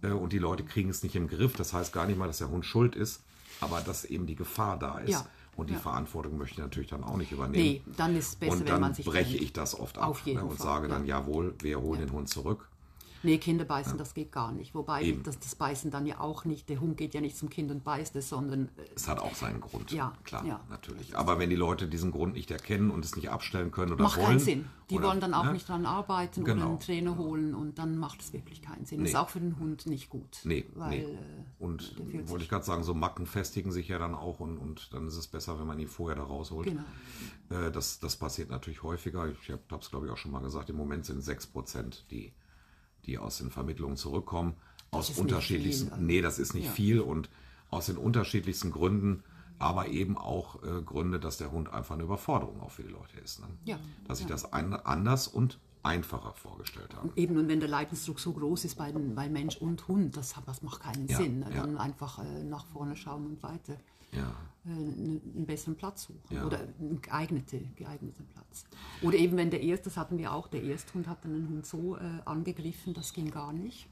äh, 0.02 0.12
und 0.12 0.34
die 0.34 0.40
Leute 0.40 0.64
kriegen 0.64 0.90
es 0.90 1.04
nicht 1.04 1.16
im 1.16 1.28
Griff. 1.28 1.56
Das 1.56 1.74
heißt 1.74 1.94
gar 1.94 2.06
nicht 2.06 2.18
mal, 2.18 2.28
dass 2.28 2.38
der 2.38 2.50
Hund 2.50 2.66
schuld 2.66 2.96
ist, 2.96 3.24
aber 3.62 3.82
dass 3.82 4.06
eben 4.06 4.26
die 4.26 4.36
Gefahr 4.36 4.78
da 4.80 5.00
ist. 5.00 5.12
Ja. 5.12 5.26
Und 5.56 5.70
die 5.70 5.74
Ja. 5.74 5.80
Verantwortung 5.80 6.38
möchte 6.38 6.54
ich 6.54 6.60
natürlich 6.60 6.90
dann 6.90 7.04
auch 7.04 7.18
nicht 7.18 7.34
übernehmen. 7.34 7.64
Nee, 7.64 7.82
dann 7.98 8.16
ist 8.16 8.28
es 8.30 8.36
besser, 8.36 8.54
und 8.54 8.60
wenn 8.60 8.66
dann 8.68 8.82
man 8.82 8.94
sich 8.94 9.06
breche 9.06 9.36
ich 9.38 9.52
das 9.52 9.78
oft 9.78 9.98
ab 9.98 10.16
ne, 10.26 10.42
und 10.42 10.58
sage 10.58 10.88
dann, 10.88 11.06
ja. 11.06 11.20
jawohl, 11.20 11.54
wir 11.62 11.82
holen 11.82 12.00
den 12.00 12.12
Hund 12.14 12.30
zurück. 12.30 12.70
Nee, 13.24 13.38
Kinder 13.38 13.66
beißen, 13.66 13.98
das 13.98 14.14
geht 14.14 14.32
gar 14.32 14.52
nicht. 14.52 14.74
Wobei 14.76 15.18
das, 15.24 15.40
das 15.40 15.56
Beißen 15.56 15.92
dann 15.92 16.06
ja 16.06 16.20
auch 16.20 16.46
nicht, 16.46 16.70
der 16.70 16.80
Hund 16.80 16.98
geht 16.98 17.14
ja 17.14 17.22
nicht 17.22 17.38
zum 17.38 17.50
Kind 17.50 17.70
und 17.72 17.84
beißt 17.84 18.16
es, 18.16 18.30
sondern 18.30 18.70
äh, 18.78 18.84
Es 18.96 19.08
hat 19.08 19.20
auch 19.20 19.36
seinen 19.36 19.60
Grund. 19.60 19.92
Ja, 19.92 20.14
klar, 20.24 20.46
ja. 20.46 20.62
natürlich. 20.70 21.18
Aber 21.18 21.40
wenn 21.40 21.50
die 21.50 21.56
Leute 21.56 21.88
diesen 21.88 22.12
Grund 22.12 22.34
nicht 22.34 22.52
erkennen 22.52 22.92
und 22.92 23.04
es 23.04 23.16
nicht 23.16 23.30
abstellen 23.30 23.72
können 23.72 23.94
oder 23.94 24.04
macht 24.04 24.18
wollen. 24.18 24.28
keinen 24.28 24.40
Sinn. 24.40 24.66
Die 24.90 24.96
oder, 24.96 25.10
wollen 25.10 25.20
dann 25.20 25.34
auch 25.36 25.46
ne? 25.46 25.54
nicht 25.54 25.70
dran 25.70 25.86
arbeiten 25.86 26.44
Genau. 26.44 26.62
oder 26.62 26.70
einen 26.72 26.80
Trainer 26.80 27.18
holen 27.18 27.54
und 27.54 27.78
dann 27.78 27.98
macht 27.98 28.22
es 28.22 28.34
wirklich 28.34 28.62
keinen 28.62 28.86
Sinn. 28.86 29.04
Nee. 29.04 29.10
Ist 29.10 29.16
auch 29.16 29.30
für 29.30 29.40
den 29.40 29.60
Hund 29.60 29.86
nicht 29.86 30.10
gut. 30.10 30.40
Nee, 30.46 30.66
weil, 30.74 31.00
nee. 31.00 31.04
Äh, 31.04 31.16
Und 31.60 31.96
wollte 32.28 32.44
ich 32.44 32.50
gerade 32.50 32.66
sagen, 32.66 32.84
so 32.84 32.94
Macken 32.94 33.28
festigen 33.28 33.72
sich 33.72 33.88
ja 33.88 34.00
dann 34.00 34.16
auch 34.16 34.40
und, 34.40 34.58
und 34.58 34.94
dann 34.94 35.08
ist 35.08 35.16
es 35.16 35.28
besser, 35.28 35.60
wenn 35.60 35.68
man 35.68 35.78
ihn 35.80 35.88
vorher 35.88 36.16
da 36.16 36.24
rausholt. 36.24 36.68
Genau. 36.68 36.82
Äh, 37.50 37.72
das, 37.72 38.00
das 38.00 38.16
passiert 38.16 38.50
natürlich 38.50 38.82
häufiger. 38.82 39.28
Ich 39.28 39.52
habe 39.52 39.62
es, 39.80 39.90
glaube 39.90 40.08
ich, 40.08 40.12
auch 40.12 40.18
schon 40.18 40.32
mal 40.32 40.40
gesagt, 40.42 40.70
im 40.70 40.78
Moment 40.78 41.06
sind 41.06 41.22
6%, 41.22 42.08
die, 42.10 42.34
die 43.10 43.18
aus 43.18 43.40
den 43.40 43.50
Vermittlungen 43.52 43.98
zurückkommen. 43.98 44.54
Aus 44.92 45.10
unterschiedlichsten. 45.18 45.86
viel, 45.88 45.94
also. 45.94 46.06
nee, 46.06 46.22
das 46.22 46.40
ist 46.40 46.54
nicht 46.54 46.66
Ja. 46.68 46.72
viel 46.72 47.00
und 47.00 47.30
aus 47.70 47.86
den 47.88 47.98
unterschiedlichsten 47.98 48.72
Gründen, 48.72 49.24
aber 49.60 49.88
eben 49.90 50.18
auch 50.18 50.64
äh, 50.64 50.82
Gründe, 50.82 51.20
dass 51.20 51.38
der 51.38 51.52
Hund 51.52 51.72
einfach 51.72 51.96
eine 51.96 52.04
Überforderung 52.04 52.62
auch 52.62 52.72
für 52.72 52.84
die 52.84 52.90
Leute 52.90 53.20
ist. 53.24 53.40
Ne? 53.40 53.48
Ja, 53.66 53.78
Dass 54.08 54.20
sich 54.20 54.28
ja. 54.28 54.34
das 54.34 54.52
ein, 54.54 54.74
anders 54.74 55.28
und 55.28 55.60
einfacher 55.84 56.34
vorgestellt 56.34 56.96
haben. 56.96 57.12
Eben, 57.16 57.38
und 57.38 57.48
wenn 57.48 57.60
der 57.60 57.70
Leidensdruck 57.70 58.20
so 58.20 58.32
groß 58.34 58.66
ist 58.66 58.76
bei, 58.76 58.92
bei 58.92 59.30
Mensch 59.30 59.58
und 59.58 59.88
Hund, 59.88 60.18
das, 60.18 60.34
das 60.46 60.62
macht 60.62 60.82
keinen 60.82 61.08
Ja, 61.08 61.18
Sinn. 61.18 61.42
ja. 61.44 61.50
Dann 61.62 61.78
einfach 61.78 62.20
äh, 62.20 62.44
nach 62.44 62.66
vorne 62.66 62.96
schauen 62.96 63.26
und 63.28 63.44
weiter 63.44 63.76
Ja. 64.12 64.36
äh, 64.66 64.70
einen, 64.70 65.22
einen 65.36 65.46
besseren 65.46 65.76
Platz 65.76 66.04
suchen. 66.04 66.22
Ja. 66.30 66.46
Oder 66.46 66.60
einen 66.80 67.02
geeignete, 67.02 67.60
geeigneten 67.76 68.26
Platz. 68.34 68.66
Oder 69.02 69.18
eben, 69.18 69.38
wenn 69.38 69.50
der 69.52 69.62
Erste, 69.62 69.86
das 69.86 69.98
hatten 69.98 70.18
wir 70.18 70.34
auch, 70.34 70.48
der 70.48 70.64
Ersthund 70.64 71.08
hat 71.08 71.24
dann 71.24 71.34
den 71.34 71.48
Hund 71.50 71.66
so 71.66 71.98
äh, 71.98 72.02
angegriffen, 72.26 72.94
das 72.94 73.14
ging 73.14 73.32
gar 73.32 73.54
nicht. 73.54 73.88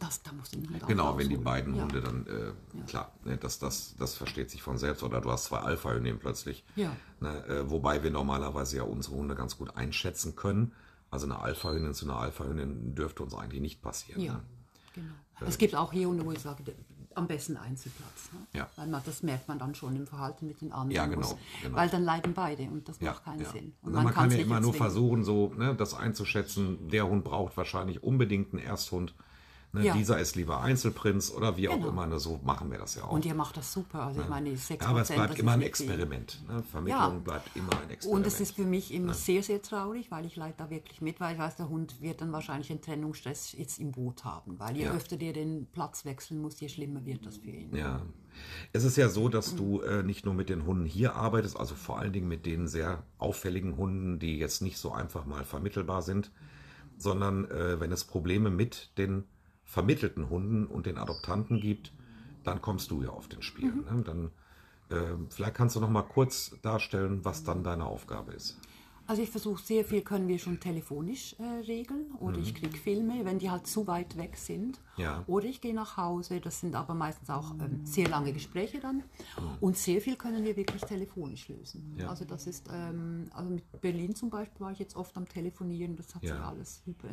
Das, 0.00 0.22
da 0.22 0.32
musste 0.32 0.56
den 0.58 0.68
Hund 0.70 0.82
auch 0.84 0.88
Genau, 0.88 1.18
wenn 1.18 1.28
die 1.28 1.36
beiden 1.36 1.74
ja. 1.74 1.82
Hunde 1.82 2.00
dann, 2.00 2.26
äh, 2.26 2.82
klar, 2.86 3.12
ne, 3.24 3.36
das, 3.36 3.58
das, 3.58 3.94
das 3.98 4.14
versteht 4.14 4.50
sich 4.50 4.62
von 4.62 4.78
selbst. 4.78 5.02
Oder 5.02 5.20
du 5.20 5.30
hast 5.30 5.44
zwei 5.44 5.58
Alpha-Hündinnen 5.58 6.18
plötzlich. 6.20 6.64
Ja. 6.76 6.94
Ne, 7.20 7.44
äh, 7.46 7.70
wobei 7.70 8.02
wir 8.02 8.10
normalerweise 8.10 8.76
ja 8.78 8.82
unsere 8.84 9.16
Hunde 9.16 9.34
ganz 9.34 9.56
gut 9.58 9.76
einschätzen 9.76 10.36
können. 10.36 10.72
Also 11.10 11.26
eine 11.26 11.38
Alpha-Hündin 11.40 11.94
zu 11.94 12.04
einer 12.04 12.18
Alpha-Hündin 12.18 12.94
dürfte 12.94 13.22
uns 13.22 13.34
eigentlich 13.34 13.60
nicht 13.62 13.80
passieren. 13.82 14.20
Ja, 14.20 14.34
Ne? 14.34 14.42
genau. 14.94 15.48
Es 15.48 15.56
gibt 15.58 15.74
auch 15.74 15.92
hier 15.92 16.08
Hunde, 16.08 16.24
wo 16.24 16.32
ich 16.32 16.40
sage, 16.40 16.62
am 17.18 17.26
besten 17.26 17.56
Einzelplatz. 17.56 18.30
Ne? 18.32 18.38
Ja. 18.52 18.68
Weil 18.76 18.86
man, 18.86 19.02
das 19.04 19.22
merkt 19.22 19.48
man 19.48 19.58
dann 19.58 19.74
schon 19.74 19.94
im 19.96 20.06
Verhalten 20.06 20.46
mit 20.46 20.60
den 20.60 20.72
anderen. 20.72 20.90
Ja, 20.92 21.06
genau, 21.06 21.38
genau. 21.62 21.76
Weil 21.76 21.88
dann 21.88 22.04
leiden 22.04 22.32
beide 22.34 22.62
und 22.64 22.88
das 22.88 22.98
Ja, 23.00 23.10
macht 23.10 23.24
keinen 23.24 23.42
ja. 23.42 23.50
Sinn. 23.50 23.74
Und 23.82 23.92
man, 23.92 24.06
kann 24.06 24.14
kann's 24.14 24.34
ja 24.34 24.40
immer 24.40 24.60
nur 24.60 24.70
erzwingen. 24.72 24.90
versuchen, 24.90 25.24
so 25.24 25.52
ne, 25.56 25.74
das 25.74 25.94
einzuschätzen. 25.94 26.88
Der 26.88 27.06
Hund 27.08 27.24
braucht 27.24 27.56
wahrscheinlich 27.56 28.02
unbedingt 28.02 28.52
einen 28.54 28.62
Ersthund. 28.62 29.14
Ne, 29.78 29.84
Ja. 29.86 29.94
Dieser 29.94 30.18
ist 30.18 30.36
lieber 30.36 30.60
Einzelprinz 30.60 31.30
oder 31.30 31.56
wie 31.56 31.68
auch 31.68 31.74
Genau. 31.76 31.88
immer. 31.88 32.06
Ne, 32.06 32.18
so 32.18 32.40
machen 32.44 32.70
wir 32.70 32.78
das 32.78 32.94
ja 32.96 33.04
auch. 33.04 33.12
Und 33.12 33.24
ihr 33.24 33.34
macht 33.34 33.56
das 33.56 33.72
super. 33.72 34.02
Also 34.02 34.20
ich 34.22 34.28
meine, 34.28 34.50
die 34.50 34.56
6%, 34.56 34.82
ja, 34.82 34.88
aber 34.88 35.00
es 35.02 35.08
das 35.08 35.16
bleibt 35.16 35.38
immer 35.38 35.52
ein. 35.52 35.62
Experiment. 35.62 36.42
Ne? 36.48 36.62
Vermittlung 36.64 37.00
Ja. 37.14 37.18
bleibt 37.22 37.56
immer 37.56 37.72
ein 37.80 37.90
Experiment. 37.90 38.06
Und 38.20 38.26
es 38.26 38.40
ist 38.40 38.54
für 38.56 38.64
mich 38.66 38.92
immer 38.92 39.14
sehr, 39.14 39.42
sehr 39.42 39.62
traurig, 39.62 40.10
weil 40.10 40.26
ich 40.26 40.36
leide 40.36 40.54
da 40.58 40.70
wirklich 40.70 41.00
mit, 41.00 41.20
weil 41.20 41.34
ich 41.34 41.38
weiß, 41.40 41.56
der 41.56 41.68
Hund 41.68 42.00
wird 42.00 42.20
dann 42.20 42.32
wahrscheinlich 42.32 42.70
einen 42.70 42.80
Trennungsstress 42.82 43.52
jetzt 43.52 43.78
im 43.78 43.92
Boot 43.92 44.24
haben. 44.24 44.58
Weil 44.58 44.76
je 44.76 44.88
öfter 44.88 45.16
der 45.16 45.32
den 45.32 45.66
Platz 45.72 46.04
wechseln 46.04 46.40
muss, 46.40 46.58
je 46.60 46.68
schlimmer 46.68 47.04
wird 47.04 47.24
das 47.26 47.36
für 47.38 47.50
ihn. 47.50 47.74
Ja. 47.74 48.02
Es 48.72 48.84
ist 48.84 48.96
ja 48.96 49.08
so, 49.08 49.28
dass 49.28 49.56
du 49.56 49.80
äh, 49.80 50.02
nicht 50.02 50.24
nur 50.24 50.34
mit 50.34 50.48
den 50.48 50.64
Hunden 50.64 50.84
hier 50.86 51.14
arbeitest, 51.16 51.56
also 51.58 51.74
vor 51.74 51.98
allen 51.98 52.12
Dingen 52.12 52.28
mit 52.28 52.46
den 52.46 52.68
sehr 52.68 53.02
auffälligen 53.18 53.76
Hunden, 53.76 54.18
die 54.20 54.38
jetzt 54.38 54.62
nicht 54.62 54.78
so 54.78 54.92
einfach 54.92 55.26
mal 55.26 55.44
vermittelbar 55.44 56.02
sind, 56.02 56.30
sondern 56.96 57.50
äh, 57.50 57.80
wenn 57.80 57.92
es 57.92 58.04
Probleme 58.04 58.50
mit 58.50 58.96
den 58.98 59.24
vermittelten 59.68 60.30
Hunden 60.30 60.66
und 60.66 60.86
den 60.86 60.96
Adoptanten 60.96 61.60
gibt, 61.60 61.92
dann 62.42 62.62
kommst 62.62 62.90
du 62.90 63.02
ja 63.02 63.10
auf 63.10 63.28
den 63.28 63.42
Spiel. 63.42 63.70
Ne? 63.72 64.02
Dann 64.02 64.30
äh, 64.90 65.14
vielleicht 65.28 65.54
kannst 65.54 65.76
du 65.76 65.80
noch 65.80 65.90
mal 65.90 66.02
kurz 66.02 66.56
darstellen, 66.62 67.22
was 67.22 67.44
dann 67.44 67.62
deine 67.62 67.84
Aufgabe 67.84 68.32
ist. 68.32 68.56
Also 69.06 69.22
ich 69.22 69.30
versuche 69.30 69.62
sehr 69.62 69.86
viel 69.86 70.02
können 70.02 70.28
wir 70.28 70.38
schon 70.38 70.60
telefonisch 70.60 71.34
äh, 71.38 71.42
regeln 71.66 72.12
oder 72.20 72.36
ich 72.36 72.54
kriege 72.54 72.76
Filme, 72.76 73.24
wenn 73.24 73.38
die 73.38 73.50
halt 73.50 73.66
zu 73.66 73.86
weit 73.86 74.18
weg 74.18 74.36
sind. 74.36 74.78
Mhm. 74.96 75.02
Ja. 75.02 75.24
Oder 75.26 75.46
ich 75.46 75.62
gehe 75.62 75.72
nach 75.72 75.96
Hause, 75.96 76.40
das 76.42 76.60
sind 76.60 76.74
aber 76.74 76.92
meistens 76.92 77.30
auch 77.30 77.52
ähm, 77.58 77.86
sehr 77.86 78.06
lange 78.06 78.34
Gespräche 78.34 78.80
dann. 78.80 78.96
Mhm. 78.96 79.02
Und 79.62 79.78
sehr 79.78 80.02
viel 80.02 80.16
können 80.16 80.44
wir 80.44 80.56
wirklich 80.56 80.82
telefonisch 80.82 81.48
lösen. 81.48 81.94
Ja. 81.96 82.10
Also 82.10 82.26
das 82.26 82.46
ist, 82.46 82.68
ähm, 82.70 83.30
also 83.32 83.48
mit 83.48 83.80
Berlin 83.80 84.14
zum 84.14 84.28
Beispiel 84.28 84.60
war 84.60 84.72
ich 84.72 84.78
jetzt 84.78 84.94
oft 84.94 85.16
am 85.16 85.26
Telefonieren, 85.26 85.96
das 85.96 86.14
hat 86.14 86.22
Ja. 86.24 86.34
sich 86.36 86.44
alles 86.44 86.82
super 86.84 87.08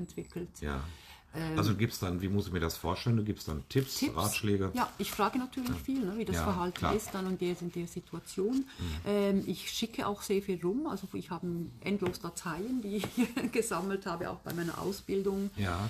Ja. 1.38 1.58
also 1.58 1.72
du 1.72 1.78
gibst 1.78 2.02
dann, 2.04 2.22
wie 2.22 2.28
muss 2.30 2.48
ich 2.48 2.54
mir 2.54 2.60
das 2.60 2.78
vorstellen? 2.78 3.18
Du 3.18 3.24
gibst 3.24 3.48
dann 3.48 3.64
Tipps, 3.70 4.00
Tipps. 4.00 4.16
Ratschläge. 4.16 4.72
Ja, 4.74 4.90
ich 4.98 5.12
frage 5.12 5.38
natürlich 5.40 5.72
viel, 5.82 6.06
ne, 6.06 6.18
wie 6.18 6.26
das 6.26 6.38
Ja, 6.38 6.44
Verhalten 6.44 6.78
klar. 6.78 6.92
Mhm. 6.92 6.98
ist 6.98 7.10
dann 7.14 7.28
und 7.28 7.42
der 7.42 7.60
in 7.62 7.72
der 7.72 7.88
Situation. 7.88 8.66
Ähm, 9.06 9.44
ich 9.46 9.70
schicke 9.72 10.08
auch 10.08 10.22
sehr 10.22 10.42
viel 10.42 10.60
rum. 10.62 10.88
Also 10.88 11.08
ich 11.14 11.30
habe 11.30 11.48
endlos 11.82 12.20
Dateien, 12.20 12.82
die 12.82 12.98
ich 12.98 13.08
gesammelt 13.52 14.06
habe, 14.06 14.30
auch 14.30 14.40
bei 14.40 14.54
meiner 14.54 14.80
Ausbildung. 14.82 15.50
Ja. 15.58 15.90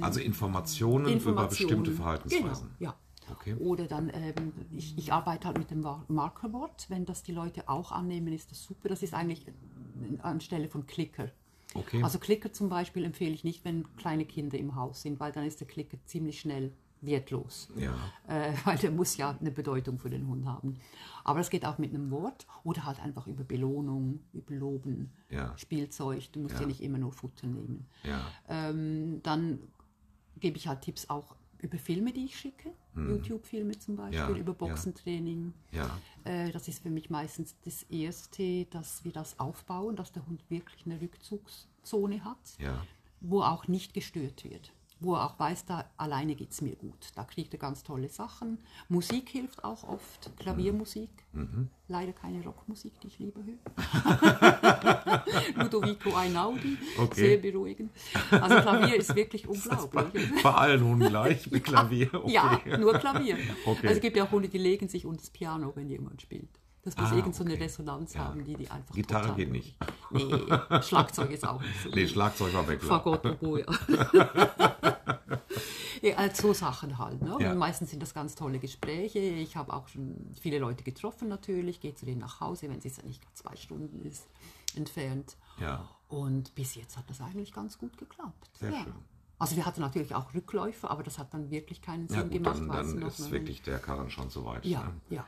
also 0.00 0.20
Informationen, 0.20 1.04
über 1.04 1.10
Ähm, 1.10 1.16
Informationen. 1.18 1.48
bestimmte 1.68 1.90
Verhaltensweisen. 1.92 2.68
Genau, 2.78 2.90
ja. 2.92 2.94
Okay. 3.28 3.54
Oder 3.54 3.86
dann, 3.86 4.08
ähm, 4.14 4.52
ich, 4.70 4.96
ich 4.96 5.12
arbeite 5.12 5.48
halt 5.48 5.58
mit 5.58 5.70
dem 5.72 5.80
Mar- 5.80 6.04
Markerwort. 6.06 6.86
Wenn 6.88 7.04
das 7.06 7.24
die 7.24 7.32
Leute 7.32 7.68
auch 7.68 7.90
annehmen, 7.90 8.32
ist 8.32 8.52
das 8.52 8.62
super. 8.62 8.88
Das 8.88 9.02
ist 9.02 9.14
eigentlich 9.14 9.46
anstelle 10.22 10.68
von 10.68 10.86
Klicker. 10.86 11.30
Okay. 11.74 12.02
Also 12.02 12.18
Klicker 12.18 12.52
zum 12.52 12.68
Beispiel 12.68 13.04
empfehle 13.04 13.32
ich 13.32 13.44
nicht, 13.44 13.64
wenn 13.64 13.84
kleine 13.96 14.24
Kinder 14.24 14.58
im 14.58 14.74
Haus 14.76 15.02
sind, 15.02 15.20
weil 15.20 15.32
dann 15.32 15.44
ist 15.44 15.60
der 15.60 15.66
Klicker 15.66 15.98
ziemlich 16.04 16.40
schnell 16.40 16.72
wertlos. 17.02 17.68
Ja. 17.76 17.94
Äh, 18.28 18.52
weil 18.64 18.78
der 18.78 18.90
muss 18.90 19.16
ja 19.16 19.36
eine 19.38 19.50
Bedeutung 19.50 19.98
für 19.98 20.10
den 20.10 20.26
Hund 20.26 20.46
haben. 20.46 20.78
Aber 21.24 21.40
es 21.40 21.50
geht 21.50 21.66
auch 21.66 21.78
mit 21.78 21.92
einem 21.92 22.10
Wort 22.10 22.46
oder 22.64 22.84
halt 22.86 23.00
einfach 23.00 23.26
über 23.26 23.44
Belohnung, 23.44 24.20
über 24.32 24.54
Loben, 24.54 25.12
Ja. 25.28 25.56
Spielzeug. 25.58 26.32
Du 26.32 26.40
musst 26.40 26.54
ja. 26.54 26.62
Ja. 26.62 26.66
nicht 26.66 26.80
immer 26.82 26.98
nur 26.98 27.12
Futter 27.12 27.46
nehmen. 27.46 27.86
Ja. 28.04 28.26
Ähm, 28.48 29.20
dann 29.22 29.58
gebe 30.38 30.56
ich 30.56 30.68
halt 30.68 30.82
Tipps 30.82 31.10
auch 31.10 31.36
über 31.60 31.78
Filme, 31.78 32.12
die 32.12 32.26
ich 32.26 32.38
schicke. 32.38 32.70
YouTube-Filme 32.94 33.78
zum 33.78 33.96
Beispiel, 33.96 34.20
Hm. 34.26 34.34
Ja, 34.34 34.40
über. 34.40 34.54
Boxentraining. 34.54 35.52
Ja. 35.72 35.98
Äh, 36.24 36.50
das 36.52 36.66
ist 36.68 36.82
für 36.82 36.90
mich 36.90 37.10
meistens 37.10 37.54
das 37.64 37.82
Erste, 37.84 38.64
dass 38.66 39.04
wir 39.04 39.12
das 39.12 39.38
aufbauen, 39.38 39.96
dass 39.96 40.12
der 40.12 40.26
Hund 40.26 40.42
wirklich 40.48 40.86
eine 40.86 41.00
Rückzugszone 41.00 42.24
hat, 42.24 42.38
Ja. 42.58 42.82
wo 43.20 43.42
auch 43.42 43.68
nicht 43.68 43.92
gestört 43.94 44.44
wird. 44.44 44.72
Wo 44.98 45.14
er 45.14 45.26
auch 45.26 45.38
weiß, 45.38 45.66
da 45.66 45.84
alleine 45.98 46.34
geht 46.34 46.52
es 46.52 46.62
mir 46.62 46.74
gut. 46.74 47.10
Da 47.14 47.24
kriegt 47.24 47.52
er 47.52 47.58
ganz 47.58 47.82
tolle 47.82 48.08
Sachen. 48.08 48.58
Musik 48.88 49.28
hilft 49.28 49.62
auch 49.62 49.84
oft, 49.84 50.30
Klaviermusik. 50.38 51.10
Mhm. 51.32 51.68
Leider 51.88 52.12
keine 52.14 52.42
Rockmusik, 52.42 52.98
die 53.00 53.08
ich 53.08 53.18
lieber 53.18 53.40
höre. 53.44 55.22
Ludovico 55.62 56.14
Einaudi, 56.14 56.78
Okay. 56.98 57.20
sehr 57.20 57.36
beruhigend. 57.38 57.90
Also 58.30 58.56
Klavier 58.60 58.96
ist 58.96 59.14
wirklich 59.14 59.46
unglaublich. 59.46 60.42
Bei 60.42 60.54
allen 60.54 60.82
Hunden 60.82 61.08
gleich 61.08 61.50
mit 61.50 61.64
Klavier. 61.64 62.12
Okay. 62.14 62.32
Ja, 62.32 62.60
nur 62.78 62.94
Klavier. 62.94 63.36
Okay. 63.66 63.88
Also 63.88 63.96
es 63.96 64.00
gibt 64.00 64.16
ja 64.16 64.24
auch 64.24 64.30
Hunde, 64.30 64.48
die 64.48 64.58
legen 64.58 64.88
sich 64.88 65.04
unter 65.04 65.20
das 65.20 65.30
Piano, 65.30 65.72
wenn 65.76 65.88
jemand 65.90 66.22
spielt. 66.22 66.48
Das 66.86 66.96
muss 66.96 67.10
Ah, 67.10 67.16
irgend 67.16 67.34
so 67.34 67.42
eine 67.42 67.54
okay. 67.54 67.64
Resonanz 67.64 68.14
Ja. 68.14 68.20
haben, 68.26 68.44
die 68.44 68.54
die 68.54 68.70
einfach 68.70 68.94
Gitarre 68.94 69.34
geht 69.34 69.50
nicht. 69.50 69.74
Nee, 70.10 70.22
Schlagzeug 70.82 71.32
ist 71.32 71.44
auch 71.46 71.60
nicht 71.60 71.82
so. 71.82 71.88
Nee, 71.90 72.06
Schlagzeug 72.06 72.54
war 72.54 72.68
weg. 72.68 72.80
Fagott, 72.80 73.24
Oboe. 73.26 73.66
ja, 76.02 76.16
also 76.16 76.48
so 76.48 76.52
Sachen 76.52 76.96
halt. 76.98 77.20
Ne? 77.22 77.36
Ja. 77.40 77.50
Und 77.52 77.58
meistens 77.58 77.90
sind 77.90 78.00
das 78.02 78.14
ganz 78.14 78.34
tolle 78.36 78.58
Gespräche. 78.60 79.18
Ich 79.18 79.56
habe 79.56 79.72
auch 79.72 79.88
schon 79.88 80.30
viele 80.40 80.58
Leute 80.58 80.84
getroffen 80.84 81.28
natürlich, 81.28 81.80
gehe 81.80 81.94
zu 81.94 82.06
denen 82.06 82.20
nach 82.20 82.40
Hause, 82.40 82.68
wenn 82.68 82.78
es 82.78 82.84
jetzt 82.84 83.04
nicht 83.04 83.22
zwei 83.36 83.56
Stunden 83.56 84.04
ist, 84.06 84.26
entfernt. 84.76 85.36
Ja. 85.60 85.88
Und 86.08 86.54
bis 86.54 86.76
jetzt 86.76 86.96
hat 86.96 87.10
das 87.10 87.20
eigentlich 87.20 87.52
ganz 87.52 87.78
gut 87.78 87.98
geklappt. 87.98 88.48
Sehr 88.60 88.70
ja. 88.70 88.82
schön. 88.84 88.94
Also 89.38 89.56
wir 89.56 89.66
hatten 89.66 89.80
natürlich 89.80 90.14
auch 90.14 90.32
Rückläufe, 90.34 90.88
aber 90.88 91.02
das 91.02 91.18
hat 91.18 91.34
dann 91.34 91.50
wirklich 91.50 91.82
keinen 91.82 92.06
Sinn 92.08 92.16
Ja, 92.16 92.22
gut, 92.22 92.32
gemacht. 92.32 92.56
dann, 92.58 92.68
dann 93.00 93.02
ist 93.02 93.30
wirklich 93.30 93.60
der 93.62 93.78
Karren 93.80 94.08
schon 94.08 94.30
so 94.30 94.44
weit. 94.46 94.64
Ja, 94.64 94.84
Ne? 94.84 94.92
ja. 95.10 95.26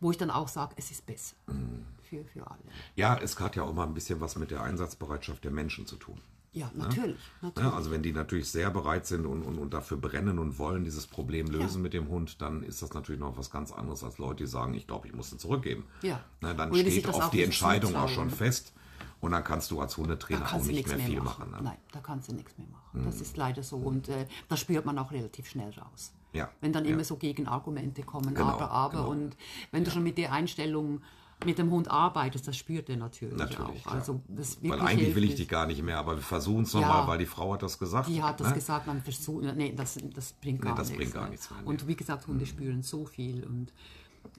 Wo 0.00 0.10
ich 0.10 0.16
dann 0.16 0.30
auch 0.30 0.48
sage, 0.48 0.74
es 0.76 0.90
ist 0.90 1.04
besser 1.06 1.36
Mhm. 1.46 1.84
für, 2.02 2.24
für 2.24 2.46
alle. 2.50 2.60
ja, 2.96 3.16
es 3.18 3.38
hat 3.38 3.56
ja 3.56 3.62
auch 3.64 3.72
mal 3.74 3.86
ein 3.86 3.94
bisschen 3.94 4.20
was 4.20 4.36
mit 4.36 4.50
der 4.50 4.62
Einsatzbereitschaft 4.62 5.44
der 5.44 5.50
Menschen 5.50 5.86
zu 5.86 5.96
tun. 5.96 6.20
Ja, 6.52 6.68
natürlich. 6.74 7.20
natürlich. 7.42 7.70
Ja, 7.70 7.76
also 7.76 7.92
wenn 7.92 8.02
die 8.02 8.12
natürlich 8.12 8.50
sehr 8.50 8.70
bereit 8.70 9.06
sind 9.06 9.24
und, 9.24 9.42
und, 9.44 9.56
und 9.58 9.72
dafür 9.72 9.98
brennen 9.98 10.40
und 10.40 10.58
wollen 10.58 10.82
dieses 10.82 11.06
Problem 11.06 11.46
lösen 11.46 11.76
Ja. 11.76 11.82
mit 11.82 11.92
dem 11.92 12.08
Hund, 12.08 12.42
dann 12.42 12.64
ist 12.64 12.82
das 12.82 12.92
natürlich 12.92 13.20
noch 13.20 13.38
was 13.38 13.50
ganz 13.52 13.70
anderes 13.70 14.02
als 14.02 14.18
Leute, 14.18 14.42
die 14.42 14.46
sagen, 14.48 14.74
ich 14.74 14.88
glaube, 14.88 15.06
ich 15.06 15.14
muss 15.14 15.30
ihn 15.32 15.38
zurückgeben. 15.38 15.84
Ja. 16.02 16.24
Na, 16.40 16.52
dann 16.54 16.72
sich 16.74 16.80
steht 16.92 17.08
auch 17.08 17.30
die 17.30 17.44
Entscheidung 17.44 17.94
auch 17.94 18.08
schon 18.08 18.30
fest 18.30 18.72
und 19.20 19.30
dann 19.30 19.44
kannst 19.44 19.70
du 19.70 19.80
als 19.80 19.96
Hundetrainer 19.96 20.52
auch 20.52 20.64
nicht 20.64 20.88
mehr 20.88 20.96
mehr 20.96 21.06
viel 21.06 21.20
machen. 21.20 21.50
machen. 21.50 21.62
ne? 21.62 21.70
Nein, 21.70 21.78
da 21.92 22.00
kannst 22.00 22.28
du 22.28 22.34
nichts 22.34 22.58
mehr 22.58 22.66
machen. 22.66 23.04
Das 23.04 23.20
ist 23.20 23.36
leider 23.36 23.62
so. 23.62 23.76
Und 23.76 24.08
äh, 24.08 24.26
das 24.48 24.58
spürt 24.58 24.84
man 24.84 24.98
auch 24.98 25.12
relativ 25.12 25.48
schnell 25.48 25.70
raus. 25.78 26.12
Ja, 26.32 26.50
Wenn 26.60 26.72
dann 26.72 26.84
ja. 26.84 26.92
immer 26.92 27.04
so 27.04 27.16
Gegenargumente 27.16 28.02
kommen, 28.02 28.34
Genau, 28.34 28.48
aber, 28.48 28.70
aber. 28.70 28.98
genau. 28.98 29.10
Und 29.10 29.36
wenn 29.72 29.84
du 29.84 29.90
schon 29.90 30.02
mit 30.04 30.16
der 30.18 30.32
Einstellung 30.32 31.00
mit 31.44 31.56
dem 31.58 31.70
Hund 31.70 31.90
arbeitest, 31.90 32.46
das 32.46 32.56
spürt 32.56 32.90
er 32.90 32.98
natürlich, 32.98 33.36
Natürlich, 33.38 33.86
auch. 33.86 33.92
Also 33.92 34.20
das 34.28 34.58
Weil 34.62 34.80
eigentlich 34.80 35.14
will 35.14 35.24
ich 35.24 35.36
dich 35.36 35.48
gar 35.48 35.66
nicht 35.66 35.82
mehr, 35.82 35.98
aber 35.98 36.16
wir 36.16 36.22
versuchen 36.22 36.64
es 36.64 36.72
Ja. 36.74 36.80
nochmal, 36.80 37.06
weil 37.08 37.18
die 37.18 37.26
Frau 37.26 37.54
hat 37.54 37.62
das 37.62 37.78
gesagt. 37.78 38.08
Die 38.08 38.22
hat 38.22 38.38
das 38.40 38.48
ne? 38.48 38.54
gesagt, 38.56 38.86
man 38.86 39.00
versucht, 39.00 39.44
nee, 39.56 39.72
das, 39.74 39.98
das 40.14 40.34
bringt 40.34 40.60
gar 40.60 40.74
das 40.74 40.88
nichts. 40.88 40.98
bringt 40.98 41.14
gar 41.14 41.24
ne? 41.24 41.30
nichts 41.30 41.50
mehr, 41.50 41.60
nee. 41.62 41.66
Und 41.68 41.86
wie 41.88 41.96
gesagt, 41.96 42.26
Hunde 42.26 42.44
spüren 42.44 42.82
so 42.82 43.06
viel 43.06 43.44
und 43.44 43.72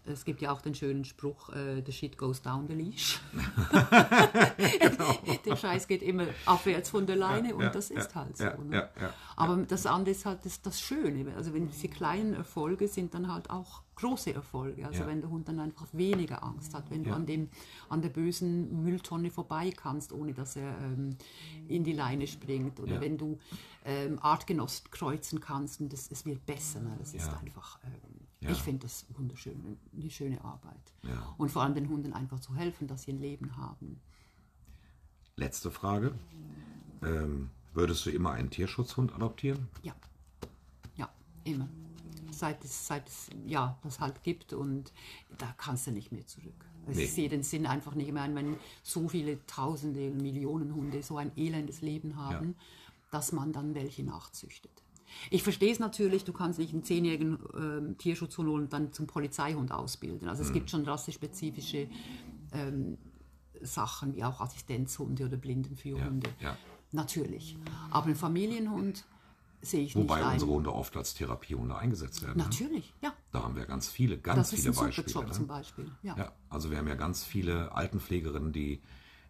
es 0.06 0.26
gibt 0.26 0.42
ja 0.42 0.52
auch 0.52 0.62
den 0.62 0.76
schönen 0.76 1.06
Spruch, 1.06 1.50
äh, 1.50 1.82
the 1.86 1.92
shit 1.92 2.18
goes 2.18 2.42
down 2.42 2.68
the 2.68 2.74
leash. 2.74 3.20
Der 5.46 5.56
Scheiß 5.56 5.88
geht 5.88 6.02
immer 6.02 6.26
abwärts 6.46 6.90
von 6.90 7.06
der 7.06 7.16
Leine 7.16 7.56
und 7.56 7.64
ja, 7.64 7.70
das 7.70 7.90
ist 7.92 8.10
ja, 8.14 8.16
halt 8.16 8.38
so. 8.38 8.44
ja, 8.44 8.58
ne? 8.58 8.76
ja, 8.76 8.90
ja. 9.02 9.14
Aber 9.36 9.58
das 9.58 9.86
andere 9.86 10.12
ist 10.12 10.26
halt 10.26 10.46
das, 10.46 10.62
das 10.62 10.80
Schöne. 10.82 11.34
Also 11.36 11.54
wenn 11.54 11.68
diese 11.68 11.88
kleinen 11.88 12.34
Erfolge 12.34 12.88
sind 12.88 13.14
dann 13.14 13.32
halt 13.32 13.50
auch 13.50 13.82
große 13.96 14.34
Erfolge. 14.34 14.86
Also 14.88 15.02
Ja. 15.02 15.08
wenn 15.08 15.22
der 15.22 15.30
Hund 15.30 15.48
dann 15.48 15.60
einfach 15.60 15.86
weniger 15.92 16.44
Angst 16.44 16.74
hat, 16.74 16.90
wenn 16.90 17.04
du 17.04 17.10
Ja. 17.12 17.16
an, 17.16 17.26
dem, 17.26 17.50
an 17.90 18.02
der 18.02 18.10
bösen 18.10 18.84
Mülltonne 18.84 19.30
vorbei 19.30 19.72
kannst, 19.76 20.12
ohne 20.14 20.34
dass 20.34 20.56
er 20.56 20.76
ähm, 20.80 21.18
in 21.68 21.84
die 21.84 21.94
Leine 21.94 22.28
springt. 22.28 22.80
Oder 22.80 22.96
Ja. 22.96 23.02
wenn 23.02 23.18
du 23.18 23.38
ähm, 23.86 24.18
Artgenossen 24.22 24.90
kreuzen 24.92 25.40
kannst 25.40 25.82
und 25.82 25.92
das, 25.94 26.10
es 26.12 26.26
wird 26.26 26.46
besser. 26.46 26.80
Ne? 26.82 26.96
Das 27.00 27.14
ist 27.14 27.28
Ja. 27.28 27.38
einfach, 27.40 27.80
ähm, 27.84 28.11
Ja. 28.42 28.52
ich 28.52 28.62
finde 28.62 28.82
das 28.82 29.06
wunderschön, 29.10 29.78
eine 29.96 30.10
schöne 30.10 30.44
Arbeit. 30.44 30.94
Ja. 31.04 31.36
Und 31.38 31.52
vor 31.52 31.62
allem 31.62 31.76
den 31.76 31.90
Hunden 31.90 32.12
einfach 32.14 32.40
zu 32.40 32.56
helfen, 32.56 32.88
dass 32.88 33.04
sie 33.04 33.14
ein 33.14 33.20
Leben 33.20 33.56
haben. 33.56 34.02
Letzte 35.36 35.70
Frage. 35.70 36.14
Ähm, 37.04 37.52
würdest 37.74 38.06
du 38.06 38.10
immer 38.10 38.32
einen 38.32 38.50
Tierschutzhund 38.50 39.14
adoptieren? 39.14 39.68
Ja, 39.84 39.96
ja, 40.96 41.10
immer. 41.44 41.70
Seit 42.32 42.64
es, 42.64 42.88
seit 42.88 43.08
es 43.08 43.30
ja, 43.46 43.78
das 43.84 44.00
halt 44.00 44.24
gibt 44.24 44.54
und 44.54 44.92
da 45.38 45.54
kannst 45.58 45.86
du 45.86 45.92
nicht 45.92 46.12
mehr 46.12 46.26
zurück. 46.26 46.66
Nee. 46.88 47.04
Ich 47.04 47.14
sehe 47.14 47.30
den 47.30 47.44
Sinn 47.44 47.68
einfach 47.68 47.94
nicht 47.94 48.12
mehr, 48.12 48.28
wenn 48.34 48.58
so 48.82 49.08
viele 49.08 49.46
Tausende, 49.46 50.10
Millionen 50.10 50.74
Hunde 50.74 51.04
so 51.04 51.18
ein 51.18 51.32
elendes 51.38 51.82
Leben 51.82 52.16
haben, 52.16 52.56
dass 53.12 53.32
man 53.32 53.54
dann 53.54 53.76
welche 53.76 54.04
nachzüchtet. 54.04 54.72
Ich 55.30 55.44
verstehe 55.44 55.72
es 55.72 55.80
natürlich, 55.80 56.24
du 56.24 56.34
kannst 56.34 56.60
nicht 56.60 56.74
einen 56.74 56.84
zehnjährigen 56.84 57.38
ähm, 57.56 57.98
Tierschutzhund 57.98 58.50
holen 58.50 58.64
und 58.64 58.74
dann 58.74 58.92
zum 58.94 59.08
Polizeihund 59.08 59.72
ausbilden. 59.72 60.28
Also 60.30 60.44
Mhm. 60.44 60.48
es 60.48 60.54
gibt 60.54 60.70
schon 60.70 60.84
rassespezifische 60.86 61.88
ähm, 62.54 62.98
Sachen, 63.62 64.16
wie 64.16 64.24
auch 64.24 64.42
Assistenzhunde 64.42 65.26
oder 65.26 65.38
Blindenführhunde. 65.38 66.30
ja. 66.40 66.58
Natürlich. 66.94 67.56
Aber 67.90 68.08
ein 68.08 68.16
Familienhund 68.18 69.06
sehe 69.62 69.82
ich 69.84 69.96
Wobei 69.96 70.16
nicht 70.18 70.26
ein. 70.26 70.34
unsere 70.34 70.52
Hunde 70.52 70.74
oft 70.74 70.98
als 70.98 71.14
Therapiehunde 71.14 71.74
eingesetzt 71.78 72.22
werden. 72.22 72.38
ne? 72.40 72.44
Natürlich, 72.44 72.94
ja. 73.02 73.14
Da 73.32 73.44
haben 73.44 73.56
wir 73.56 73.66
ganz 73.66 73.88
viele, 73.88 74.18
ganz 74.18 74.38
Das 74.50 74.54
ist 74.54 74.60
viele 74.60 74.72
ein 74.72 74.74
super 74.74 74.86
Beispiele. 74.88 75.14
Job 75.14 75.26
ne? 75.28 75.32
zum 75.32 75.48
Beispiel. 75.48 75.92
Ja. 76.04 76.18
Ja, 76.18 76.32
also 76.50 76.70
wir 76.70 76.78
haben 76.78 76.90
ja 76.90 76.96
ganz 76.96 77.24
viele 77.24 77.72
Altenpflegerinnen, 77.72 78.52
die, 78.52 78.82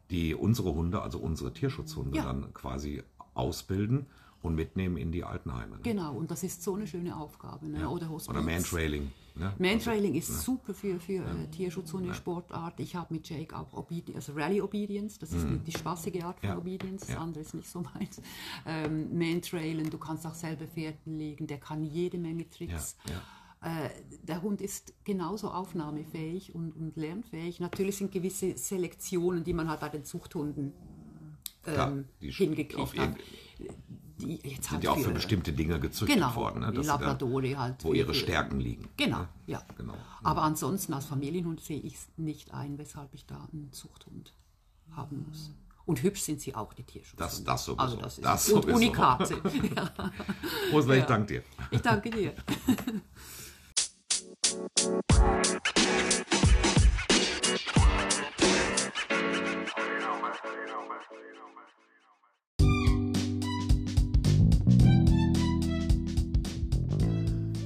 die 0.09 0.33
unsere 0.33 0.73
Hunde, 0.73 1.03
also 1.03 1.19
unsere 1.19 1.53
Tierschutzhunde, 1.53 2.17
Ja. 2.17 2.23
dann 2.23 2.51
quasi 2.55 3.03
ausbilden 3.35 4.07
und 4.41 4.55
mitnehmen 4.55 4.97
in 4.97 5.11
die 5.11 5.23
Altenheime. 5.23 5.75
Ne? 5.77 5.81
Genau, 5.83 6.15
und 6.15 6.31
das 6.31 6.43
ist 6.43 6.63
so 6.63 6.75
eine 6.75 6.87
schöne 6.87 7.15
Aufgabe. 7.15 7.67
Ne? 7.67 7.87
Oder 7.89 8.09
Hospiz. 8.09 8.29
Oder 8.29 8.41
Mantrailing. 8.41 9.11
Ne? 9.35 9.53
Mantrailing 9.59 10.15
ist 10.15 10.41
super 10.41 10.73
für, 10.73 10.99
für 10.99 11.23
äh, 11.23 11.47
Tierschutzhunde, 11.51 12.13
Sportart. 12.13 12.79
Ich 12.81 12.95
habe 12.95 13.13
mit 13.13 13.29
Jake 13.29 13.55
auch 13.57 13.71
Obedi 13.73 14.13
also 14.13 14.33
Rally 14.33 14.61
Obedience, 14.61 15.19
das 15.19 15.31
ist 15.31 15.45
die 15.65 15.71
spaßige 15.71 16.21
Art 16.23 16.39
von 16.39 16.49
Mhm. 16.49 16.55
Ja. 16.55 16.57
Obedience, 16.57 17.01
das 17.05 17.15
Ja. 17.15 17.21
andere 17.21 17.41
ist 17.43 17.53
nicht 17.53 17.69
so 17.69 17.81
meins. 17.95 18.21
Ähm, 18.65 19.17
Mantrailen, 19.17 19.89
du 19.89 19.97
kannst 19.97 20.25
auch 20.27 20.33
selber 20.33 20.65
Pferden 20.65 21.17
legen, 21.17 21.47
der 21.47 21.59
kann 21.59 21.83
jede 21.83 22.17
Menge 22.17 22.49
Tricks. 22.49 22.97
Ja, 23.07 23.21
Äh, 23.85 23.89
der 24.23 24.41
Hund 24.41 24.59
ist 24.59 24.93
genauso 25.05 25.49
aufnahmefähig 25.51 26.55
und, 26.55 26.75
und 26.75 26.97
lernfähig. 26.97 27.59
Natürlich 27.59 27.97
sind 27.97 28.11
gewisse 28.11 28.57
Selektionen, 28.57 29.43
die 29.43 29.53
man 29.53 29.69
halt 29.69 29.79
bei 29.81 29.89
den 29.89 30.03
Zuchthunden 30.03 30.73
ähm, 31.67 32.05
hingekriegt 32.19 32.97
hat. 32.97 33.15
Die 34.21 34.35
jetzt 34.35 34.63
Sind 34.63 34.71
halt 34.71 34.83
ja 34.83 34.91
auch 34.91 34.99
für 34.99 35.11
bestimmte 35.11 35.51
Dinge 35.53 35.79
gezüchtet 35.79 36.15
Genau, 36.15 36.35
worden. 36.35 36.61
Ne? 36.61 36.71
die 36.71 36.77
dass 36.77 36.85
sie 36.85 36.91
da- 36.91 36.99
Labradore 36.99 37.57
halt. 37.57 37.83
Wo 37.83 37.93
ihre 37.93 38.13
Stärken 38.13 38.59
liegen. 38.59 38.87
Genau, 38.97 39.19
ne? 39.19 39.27
ja. 39.47 39.61
Genau. 39.77 39.93
Aber 40.23 40.43
ansonsten 40.43 40.93
als 40.93 41.05
Familienhund 41.05 41.59
sehe 41.61 41.79
ich 41.79 41.95
es 41.95 42.07
nicht 42.17 42.53
ein, 42.53 42.77
weshalb 42.77 43.13
ich 43.13 43.25
da 43.25 43.47
einen 43.51 43.71
Zuchthund 43.71 44.33
haben 44.91 45.25
muss. 45.27 45.51
Und 45.85 46.03
hübsch 46.03 46.21
sind 46.21 46.39
sie 46.39 46.53
auch, 46.55 46.73
die 46.73 46.83
Tierschutzhunde. 46.83 47.23
Das- 47.23 47.43
das 47.43 47.65
sowieso. 47.65 47.81
Also 47.83 47.97
das 47.97 48.17
ist 48.17 48.25
Das 48.25 48.49
und 48.49 48.61
sowieso. 48.61 48.77
Unikate. 48.77 49.41
ja. 49.75 49.91
Ursula, 50.71 50.93
ich 50.95 51.01
Ja. 51.01 51.05
danke 51.07 51.33
dir. 51.33 51.43
Ich 51.71 51.81
danke 51.81 52.09
dir. 52.11 52.33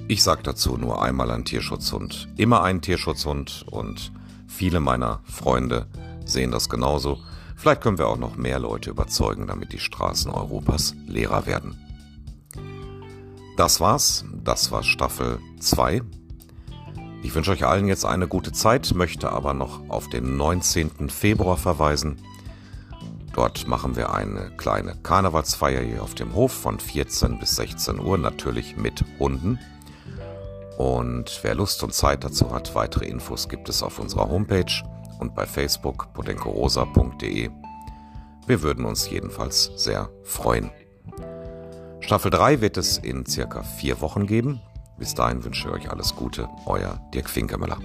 Ich 0.08 0.22
sage 0.22 0.44
dazu 0.44 0.78
nur 0.78 1.02
einmal 1.02 1.32
ein 1.32 1.46
Tierschutzhund. 1.46 2.28
Immer 2.38 2.62
ein 2.62 2.82
Tierschutzhund 2.82 3.66
und 3.72 4.12
viele 4.48 4.80
meiner 4.80 5.22
Freunde 5.24 5.88
sehen 6.26 6.52
das 6.52 6.70
genauso. 6.70 7.18
Vielleicht 7.56 7.82
können 7.82 7.98
wir 7.98 8.08
auch 8.08 8.18
noch 8.18 8.36
mehr 8.36 8.60
Leute 8.60 8.92
überzeugen, 8.92 9.48
damit 9.48 9.74
die 9.74 9.80
Straßen 9.80 10.30
Europas 10.30 10.94
leerer 11.08 11.48
werden. 11.48 11.76
Das 13.58 13.80
war's. 13.80 14.26
Das 14.44 14.72
war 14.72 14.84
Staffel 14.84 15.40
2. 15.60 16.04
Ich 17.24 17.34
wünsche 17.34 17.52
euch 17.52 17.66
allen 17.66 17.88
jetzt 17.88 18.06
eine 18.06 18.28
gute 18.28 18.52
Zeit, 18.52 18.94
möchte 18.94 19.32
aber 19.32 19.56
noch 19.56 19.90
auf 19.90 20.08
den 20.10 20.38
19. 20.38 21.10
Februar 21.10 21.58
verweisen. 21.58 22.18
Dort 23.34 23.68
machen 23.68 23.96
wir 23.96 24.14
eine 24.14 24.52
kleine 24.56 24.96
Karnevalsfeier 25.02 25.82
hier 25.82 26.04
auf 26.04 26.14
dem 26.14 26.36
Hof 26.36 26.52
von 26.52 26.80
14 26.80 27.40
bis 27.40 27.56
16 27.56 28.00
Uhr, 28.00 28.20
natürlich 28.20 28.78
mit 28.78 29.04
Hunden. 29.18 29.58
Und 30.78 31.40
wer 31.44 31.56
Lust 31.56 31.84
und 31.84 31.94
Zeit 31.94 32.24
dazu 32.24 32.52
hat, 32.52 32.76
weitere 32.76 33.06
Infos 33.06 33.48
gibt 33.48 33.70
es 33.70 33.82
auf 33.82 34.00
unserer 34.00 34.30
Homepage 34.30 34.84
und 35.20 35.34
bei 35.36 35.46
Facebook 35.46 36.12
podenkorosa.de. 36.14 37.50
Wir 38.48 38.62
würden 38.62 38.86
uns 38.86 39.10
jedenfalls 39.10 39.72
sehr 39.76 40.10
freuen. 40.24 40.70
Staffel 42.02 42.30
3 42.30 42.62
wird 42.62 42.78
es 42.78 42.98
in 42.98 43.26
circa 43.26 43.64
vier 43.64 44.02
Wochen 44.02 44.28
geben. 44.28 44.62
Bis 44.98 45.14
dahin 45.14 45.44
wünsche 45.44 45.68
ich 45.68 45.74
euch 45.74 45.92
alles 45.92 46.16
Gute, 46.16 46.48
euer 46.66 47.02
Dirk 47.14 47.30
Finkemüller. 47.30 47.80